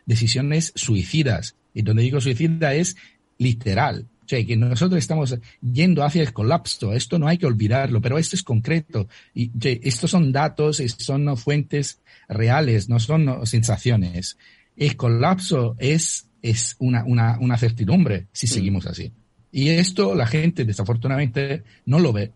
decisiones 0.06 0.74
suicidas. 0.76 1.56
Y 1.74 1.84
donde 1.84 2.02
digo 2.04 2.20
suicida 2.20 2.74
es 2.74 2.98
literal. 3.38 4.08
Sea, 4.32 4.46
que 4.46 4.56
nosotros 4.56 4.98
estamos 4.98 5.38
yendo 5.62 6.06
hacia 6.06 6.22
el 6.22 6.32
colapso. 6.32 6.94
Esto 6.94 7.20
no 7.20 7.28
hay 7.28 7.38
que 7.38 7.46
olvidarlo, 7.46 8.00
pero 8.00 8.18
esto 8.18 8.38
es 8.38 8.44
concreto. 8.44 9.10
Y 9.34 9.52
estos 9.84 10.10
son 10.10 10.32
datos, 10.32 10.82
son 11.00 11.36
fuentes 11.36 12.00
reales, 12.30 12.88
no 12.88 13.02
son 13.02 13.46
sensaciones. 13.46 14.38
El 14.78 14.96
colapso 14.96 15.76
es, 15.80 16.30
es 16.42 16.78
una, 16.80 17.04
una, 17.04 17.38
una 17.42 17.58
certidumbre 17.58 18.28
si 18.32 18.48
mm. 18.48 18.50
seguimos 18.50 18.86
así. 18.86 19.12
Y 19.52 19.68
esto 19.68 20.16
la 20.16 20.28
gente 20.28 20.64
desafortunadamente 20.64 21.64
no 21.86 22.00
lo 22.00 22.14
ve. 22.14 22.32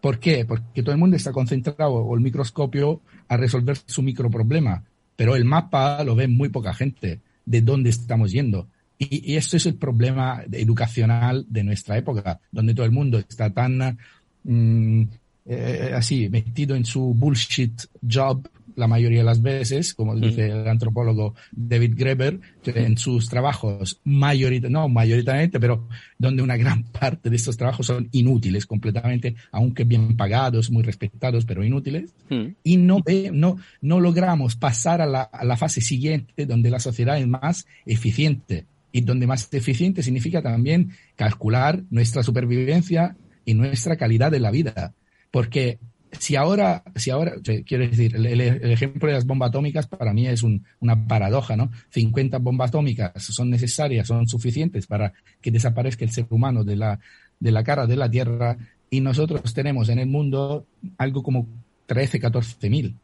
¿Por 0.00 0.18
qué? 0.18 0.44
Porque 0.44 0.82
todo 0.82 0.90
el 0.96 0.98
mundo 0.98 1.16
está 1.16 1.30
concentrado 1.30 1.92
o 1.92 2.14
el 2.16 2.22
microscopio 2.22 3.02
a 3.28 3.36
resolver 3.36 3.78
su 3.86 4.02
microproblema, 4.02 4.82
pero 5.14 5.36
el 5.36 5.44
mapa 5.44 6.02
lo 6.02 6.16
ve 6.16 6.26
muy 6.26 6.48
poca 6.48 6.74
gente 6.74 7.20
de 7.44 7.60
dónde 7.60 7.90
estamos 7.90 8.32
yendo. 8.32 8.66
Y, 8.98 9.32
y 9.32 9.36
esto 9.36 9.56
es 9.56 9.66
el 9.66 9.74
problema 9.74 10.42
educacional 10.50 11.44
de 11.48 11.64
nuestra 11.64 11.98
época, 11.98 12.40
donde 12.50 12.74
todo 12.74 12.86
el 12.86 12.92
mundo 12.92 13.18
está 13.18 13.50
tan 13.50 13.98
mm, 14.44 15.02
eh, 15.46 15.92
así 15.94 16.28
metido 16.28 16.74
en 16.74 16.84
su 16.84 17.14
bullshit 17.14 17.82
job 18.08 18.48
la 18.76 18.86
mayoría 18.86 19.20
de 19.20 19.24
las 19.24 19.42
veces, 19.42 19.94
como 19.94 20.14
dice 20.14 20.46
el 20.46 20.68
antropólogo 20.68 21.34
David 21.50 21.94
Greber, 21.96 22.38
en 22.66 22.98
sus 22.98 23.28
trabajos, 23.28 24.00
mayorita, 24.04 24.68
no 24.68 24.88
mayoritariamente, 24.88 25.58
pero 25.58 25.88
donde 26.18 26.42
una 26.42 26.56
gran 26.56 26.84
parte 27.00 27.30
de 27.30 27.36
estos 27.36 27.56
trabajos 27.56 27.86
son 27.86 28.08
inútiles 28.12 28.66
completamente, 28.66 29.34
aunque 29.50 29.84
bien 29.84 30.16
pagados, 30.16 30.70
muy 30.70 30.82
respetados, 30.82 31.46
pero 31.46 31.64
inútiles, 31.64 32.14
y 32.62 32.76
no, 32.76 33.02
no, 33.32 33.56
no 33.80 34.00
logramos 34.00 34.56
pasar 34.56 35.00
a 35.00 35.06
la, 35.06 35.22
a 35.22 35.44
la 35.44 35.56
fase 35.56 35.80
siguiente, 35.80 36.44
donde 36.44 36.70
la 36.70 36.78
sociedad 36.78 37.18
es 37.18 37.26
más 37.26 37.66
eficiente, 37.86 38.66
y 38.92 39.02
donde 39.02 39.26
más 39.26 39.52
eficiente 39.52 40.02
significa 40.02 40.42
también 40.42 40.92
calcular 41.16 41.82
nuestra 41.90 42.22
supervivencia 42.22 43.16
y 43.44 43.54
nuestra 43.54 43.96
calidad 43.96 44.30
de 44.30 44.40
la 44.40 44.50
vida. 44.50 44.94
Porque 45.30 45.78
si 46.12 46.36
ahora, 46.36 46.82
si 46.94 47.10
ahora, 47.10 47.34
quiero 47.42 47.86
decir, 47.88 48.16
el, 48.16 48.40
ejemplo 48.40 49.08
de 49.08 49.14
las 49.14 49.26
bombas 49.26 49.50
atómicas 49.50 49.86
para 49.86 50.12
mí 50.12 50.26
es 50.26 50.42
una 50.42 51.06
paradoja, 51.06 51.56
¿no? 51.56 51.70
50 51.90 52.38
bombas 52.38 52.68
atómicas 52.68 53.12
son 53.22 53.50
necesarias, 53.50 54.06
son 54.06 54.26
suficientes 54.26 54.86
para 54.86 55.12
que 55.40 55.50
desaparezca 55.50 56.04
el 56.04 56.10
ser 56.10 56.26
humano 56.30 56.64
de 56.64 56.76
la, 56.76 57.00
de 57.40 57.50
la 57.50 57.64
cara 57.64 57.86
de 57.86 57.96
la 57.96 58.10
Tierra 58.10 58.56
y 58.90 59.00
nosotros 59.00 59.52
tenemos 59.52 59.88
en 59.88 59.98
el 59.98 60.06
mundo 60.06 60.66
algo 60.98 61.22
como 61.22 61.48
13, 61.86 62.20
14 62.20 62.70
mil. 62.70 62.96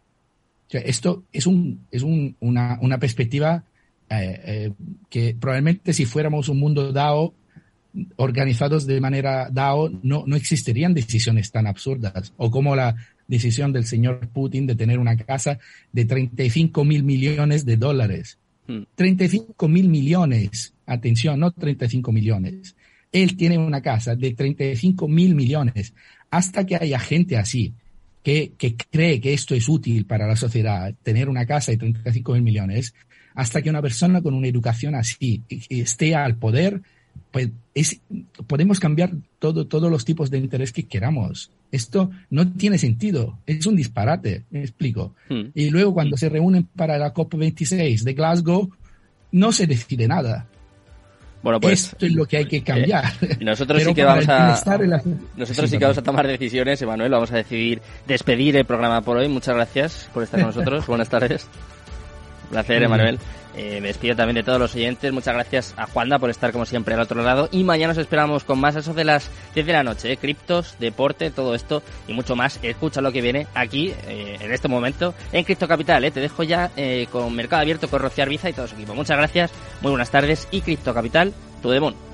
esto 0.70 1.24
es, 1.32 1.46
un, 1.46 1.86
es 1.90 2.02
un, 2.02 2.36
una, 2.40 2.78
una 2.80 2.98
perspectiva 2.98 3.64
eh, 4.20 4.40
eh, 4.44 4.72
que 5.08 5.34
probablemente 5.38 5.92
si 5.92 6.04
fuéramos 6.04 6.48
un 6.48 6.58
mundo 6.58 6.92
DAO 6.92 7.34
organizados 8.16 8.86
de 8.86 9.00
manera 9.00 9.48
DAO, 9.50 9.90
no, 10.02 10.24
no 10.26 10.36
existirían 10.36 10.94
decisiones 10.94 11.50
tan 11.50 11.66
absurdas, 11.66 12.32
o 12.36 12.50
como 12.50 12.74
la 12.74 12.96
decisión 13.28 13.72
del 13.72 13.84
señor 13.84 14.28
Putin 14.28 14.66
de 14.66 14.74
tener 14.74 14.98
una 14.98 15.16
casa 15.16 15.58
de 15.92 16.04
35 16.04 16.84
mil 16.84 17.02
millones 17.02 17.64
de 17.64 17.76
dólares. 17.76 18.38
35 18.94 19.54
hmm. 19.68 19.72
mil 19.72 19.88
millones, 19.88 20.74
atención, 20.86 21.40
no 21.40 21.50
35 21.50 22.12
millones. 22.12 22.76
Él 23.10 23.36
tiene 23.36 23.58
una 23.58 23.82
casa 23.82 24.16
de 24.16 24.32
35 24.32 25.08
mil 25.08 25.34
millones. 25.34 25.94
Hasta 26.30 26.64
que 26.64 26.76
haya 26.76 26.98
gente 26.98 27.36
así, 27.36 27.74
que, 28.22 28.52
que 28.56 28.76
cree 28.76 29.20
que 29.20 29.32
esto 29.32 29.54
es 29.54 29.68
útil 29.68 30.06
para 30.06 30.26
la 30.26 30.36
sociedad, 30.36 30.94
tener 31.02 31.28
una 31.28 31.46
casa 31.46 31.72
de 31.72 31.78
35 31.78 32.32
mil 32.34 32.42
millones, 32.42 32.94
hasta 33.34 33.62
que 33.62 33.70
una 33.70 33.82
persona 33.82 34.20
con 34.22 34.34
una 34.34 34.48
educación 34.48 34.94
así 34.94 35.42
esté 35.68 36.14
al 36.14 36.36
poder, 36.36 36.82
pues 37.30 37.50
es, 37.74 38.00
podemos 38.46 38.78
cambiar 38.78 39.12
todo, 39.38 39.66
todos 39.66 39.90
los 39.90 40.04
tipos 40.04 40.30
de 40.30 40.38
interés 40.38 40.72
que 40.72 40.84
queramos. 40.84 41.50
Esto 41.70 42.10
no 42.30 42.50
tiene 42.52 42.78
sentido, 42.78 43.38
es 43.46 43.66
un 43.66 43.76
disparate, 43.76 44.44
me 44.50 44.60
explico. 44.60 45.14
Hmm. 45.28 45.50
Y 45.54 45.70
luego 45.70 45.94
cuando 45.94 46.16
se 46.16 46.28
reúnen 46.28 46.64
para 46.64 46.98
la 46.98 47.14
COP26 47.14 48.02
de 48.02 48.14
Glasgow, 48.14 48.70
no 49.32 49.52
se 49.52 49.66
decide 49.66 50.06
nada. 50.06 50.46
Bueno, 51.42 51.60
pues 51.60 51.84
esto 51.84 52.06
es 52.06 52.12
lo 52.12 52.24
que 52.24 52.36
hay 52.36 52.44
que 52.46 52.62
cambiar. 52.62 53.04
Eh, 53.20 53.38
nosotros 53.40 53.82
sí 53.82 53.94
que 53.94 54.04
vamos 54.04 54.28
a 54.28 54.50
nosotros 55.36 55.70
sí, 55.70 55.78
que 55.78 55.84
vamos 55.84 55.98
a 55.98 56.02
tomar 56.02 56.26
decisiones, 56.26 56.80
Emanuel, 56.82 57.10
vamos 57.10 57.32
a 57.32 57.36
decidir 57.36 57.82
despedir 58.06 58.56
el 58.56 58.64
programa 58.64 59.00
por 59.02 59.16
hoy. 59.16 59.28
Muchas 59.28 59.54
gracias 59.56 60.08
por 60.14 60.22
estar 60.22 60.40
con 60.40 60.46
nosotros. 60.54 60.86
Buenas 60.86 61.08
tardes. 61.08 61.46
Un 62.44 62.50
placer, 62.50 62.82
Emanuel. 62.82 63.18
Eh, 63.56 63.80
me 63.80 63.88
despido 63.88 64.16
también 64.16 64.36
de 64.36 64.42
todos 64.42 64.58
los 64.58 64.74
oyentes. 64.74 65.12
Muchas 65.12 65.34
gracias 65.34 65.74
a 65.76 65.86
Juanda 65.86 66.18
por 66.18 66.30
estar 66.30 66.52
como 66.52 66.64
siempre 66.64 66.94
al 66.94 67.00
otro 67.00 67.22
lado. 67.22 67.48
Y 67.52 67.64
mañana 67.64 67.92
os 67.92 67.98
esperamos 67.98 68.44
con 68.44 68.60
más 68.60 68.76
eso 68.76 68.94
de 68.94 69.04
las 69.04 69.30
10 69.54 69.66
de 69.66 69.72
la 69.72 69.82
noche. 69.82 70.12
¿eh? 70.12 70.16
Criptos, 70.16 70.76
deporte, 70.78 71.30
todo 71.30 71.54
esto 71.54 71.82
y 72.08 72.12
mucho 72.12 72.36
más. 72.36 72.58
Escucha 72.62 73.00
lo 73.00 73.12
que 73.12 73.20
viene 73.20 73.46
aquí 73.54 73.92
eh, 74.06 74.38
en 74.40 74.52
este 74.52 74.68
momento 74.68 75.14
en 75.32 75.44
Cripto 75.44 75.68
Capital. 75.68 76.04
¿eh? 76.04 76.10
Te 76.10 76.20
dejo 76.20 76.42
ya 76.42 76.70
eh, 76.76 77.06
con 77.10 77.34
Mercado 77.34 77.62
Abierto, 77.62 77.88
con 77.88 78.00
Rocío 78.00 78.24
Arbiza 78.24 78.50
y 78.50 78.52
todo 78.52 78.66
su 78.66 78.74
equipo. 78.74 78.94
Muchas 78.94 79.16
gracias, 79.16 79.50
muy 79.80 79.90
buenas 79.90 80.10
tardes 80.10 80.48
y 80.50 80.60
Cripto 80.60 80.94
Capital, 80.94 81.32
tu 81.60 81.70
demon. 81.70 82.11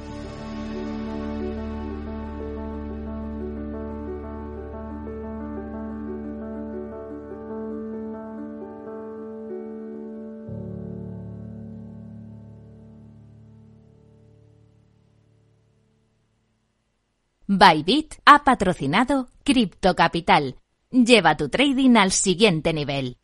Bybit 17.59 18.14
ha 18.25 18.44
patrocinado 18.44 19.31
Crypto 19.42 19.97
Capital. 19.97 20.55
Lleva 20.92 21.37
tu 21.37 21.49
trading 21.49 21.97
al 21.97 22.12
siguiente 22.12 22.73
nivel. 22.73 23.16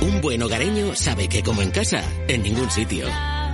Un 0.00 0.20
buen 0.22 0.42
hogareño 0.42 0.94
sabe 0.94 1.28
que 1.28 1.42
como 1.42 1.60
en 1.60 1.70
casa, 1.70 2.02
en 2.28 2.42
ningún 2.42 2.70
sitio. 2.70 3.06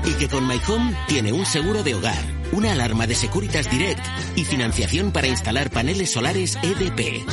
Y 0.05 0.13
que 0.15 0.29
con 0.29 0.47
My 0.47 0.61
Home 0.69 0.95
tiene 1.09 1.33
un 1.33 1.45
seguro 1.45 1.83
de 1.83 1.97
hogar, 1.97 2.25
una 2.53 2.71
alarma 2.71 3.09
de 3.09 3.17
Securitas 3.17 3.69
Direct 3.69 4.07
y 4.37 4.45
financiación 4.45 5.11
para 5.11 5.27
instalar 5.27 5.71
paneles 5.71 6.13
solares 6.13 6.57
EDP. 6.63 7.27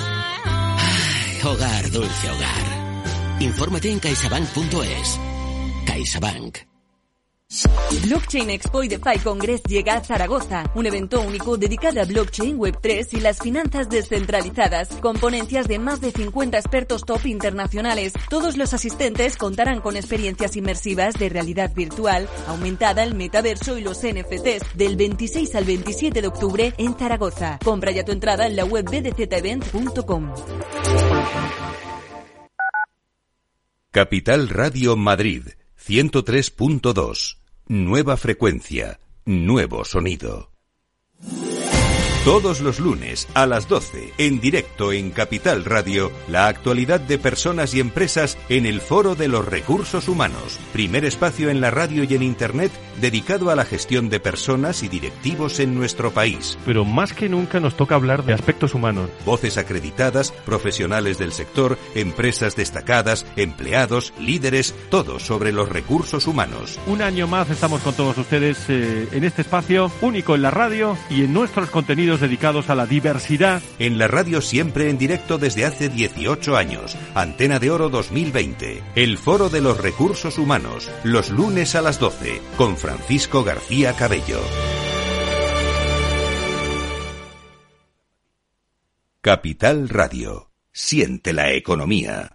hogar, 1.46 1.92
dulce 1.92 2.32
hogar. 2.32 3.42
Infórmate 3.42 3.92
en 3.92 4.00
caixabank.es. 4.00 5.20
CaixaBank. 5.86 6.75
Blockchain 8.04 8.50
Expo 8.50 8.84
y 8.84 8.88
DeFi 8.88 9.20
Congress 9.24 9.64
llega 9.64 9.96
a 9.96 10.04
Zaragoza, 10.04 10.70
un 10.76 10.86
evento 10.86 11.22
único 11.22 11.58
dedicado 11.58 12.02
a 12.02 12.06
blockchain, 12.06 12.58
Web3 12.58 13.08
y 13.14 13.20
las 13.20 13.40
finanzas 13.40 13.90
descentralizadas, 13.90 14.90
con 15.02 15.18
ponencias 15.18 15.68
de 15.68 15.80
más 15.80 16.02
de 16.02 16.12
50 16.12 16.58
expertos 16.58 17.06
top 17.06 17.26
internacionales. 17.26 18.14
Todos 18.30 18.58
los 18.58 18.74
asistentes 18.74 19.38
contarán 19.38 19.82
con 19.82 19.96
experiencias 19.96 20.56
inmersivas 20.56 21.16
de 21.16 21.30
realidad 21.30 21.74
virtual, 21.74 22.28
aumentada, 22.48 23.04
el 23.04 23.16
metaverso 23.16 23.78
y 23.78 23.82
los 23.82 24.00
NFTs 24.00 24.76
del 24.76 24.96
26 24.96 25.56
al 25.56 25.64
27 25.64 26.22
de 26.22 26.28
octubre 26.28 26.74
en 26.78 26.96
Zaragoza. 26.96 27.60
Compra 27.64 27.92
ya 27.92 28.04
tu 28.04 28.12
entrada 28.12 28.48
en 28.48 28.56
la 28.56 28.66
web 28.66 28.86
bdzevent.com. 28.86 30.34
Capital 33.92 34.50
Radio 34.50 34.98
Madrid 34.98 35.44
103.2 35.88 37.38
Nueva 37.68 38.18
frecuencia, 38.18 39.00
nuevo 39.24 39.86
sonido. 39.86 40.55
Todos 42.26 42.62
los 42.62 42.80
lunes 42.80 43.28
a 43.36 43.46
las 43.46 43.68
12, 43.68 44.14
en 44.18 44.40
directo 44.40 44.92
en 44.92 45.12
Capital 45.12 45.64
Radio, 45.64 46.12
la 46.28 46.48
actualidad 46.48 47.00
de 47.00 47.20
personas 47.20 47.76
y 47.76 47.80
empresas 47.80 48.36
en 48.50 48.66
el 48.66 48.82
Foro 48.82 49.14
de 49.14 49.28
los 49.28 49.46
Recursos 49.46 50.08
Humanos, 50.08 50.60
primer 50.74 51.06
espacio 51.06 51.52
en 51.52 51.62
la 51.62 51.70
radio 51.70 52.04
y 52.04 52.16
en 52.16 52.24
Internet 52.24 52.72
dedicado 53.00 53.52
a 53.52 53.56
la 53.56 53.64
gestión 53.64 54.10
de 54.10 54.20
personas 54.20 54.82
y 54.82 54.88
directivos 54.88 55.60
en 55.60 55.76
nuestro 55.76 56.10
país. 56.10 56.58
Pero 56.66 56.84
más 56.84 57.14
que 57.14 57.30
nunca 57.30 57.60
nos 57.60 57.78
toca 57.78 57.94
hablar 57.94 58.26
de 58.26 58.34
aspectos 58.34 58.74
humanos. 58.74 59.12
Voces 59.24 59.60
acreditadas, 59.60 60.32
profesionales 60.32 61.20
del 61.20 61.32
sector, 61.32 61.78
empresas 61.94 62.56
destacadas, 62.56 63.28
empleados, 63.36 64.14
líderes, 64.20 64.74
todo 64.90 65.20
sobre 65.20 65.52
los 65.52 65.70
recursos 65.70 66.26
humanos. 66.26 66.80
Un 66.88 67.04
año 67.04 67.28
más 67.28 67.52
estamos 67.52 67.82
con 67.82 67.94
todos 67.94 68.18
ustedes 68.18 68.66
eh, 68.68 69.10
en 69.12 69.24
este 69.24 69.44
espacio 69.44 69.92
único 70.02 70.34
en 70.34 70.42
la 70.42 70.50
radio 70.50 70.98
y 71.12 71.26
en 71.26 71.32
nuestros 71.32 71.70
contenidos 71.70 72.15
dedicados 72.20 72.70
a 72.70 72.76
la 72.76 72.86
diversidad. 72.86 73.62
En 73.80 73.98
la 73.98 74.08
radio 74.08 74.42
siempre 74.42 74.90
en 74.90 74.98
directo 74.98 75.38
desde 75.38 75.66
hace 75.66 75.90
18 75.90 76.56
años. 76.56 76.98
Antena 77.14 77.60
de 77.60 77.72
Oro 77.72 77.90
2020. 77.90 78.84
El 78.96 79.18
Foro 79.18 79.50
de 79.50 79.62
los 79.62 79.78
Recursos 79.78 80.38
Humanos. 80.38 80.90
Los 81.04 81.30
lunes 81.30 81.76
a 81.76 81.82
las 81.82 82.00
12. 82.00 82.42
Con 82.58 82.78
Francisco 82.78 83.44
García 83.44 83.94
Cabello. 83.94 84.40
Capital 89.22 89.90
Radio. 89.90 90.52
Siente 90.72 91.34
la 91.34 91.52
economía. 91.54 92.35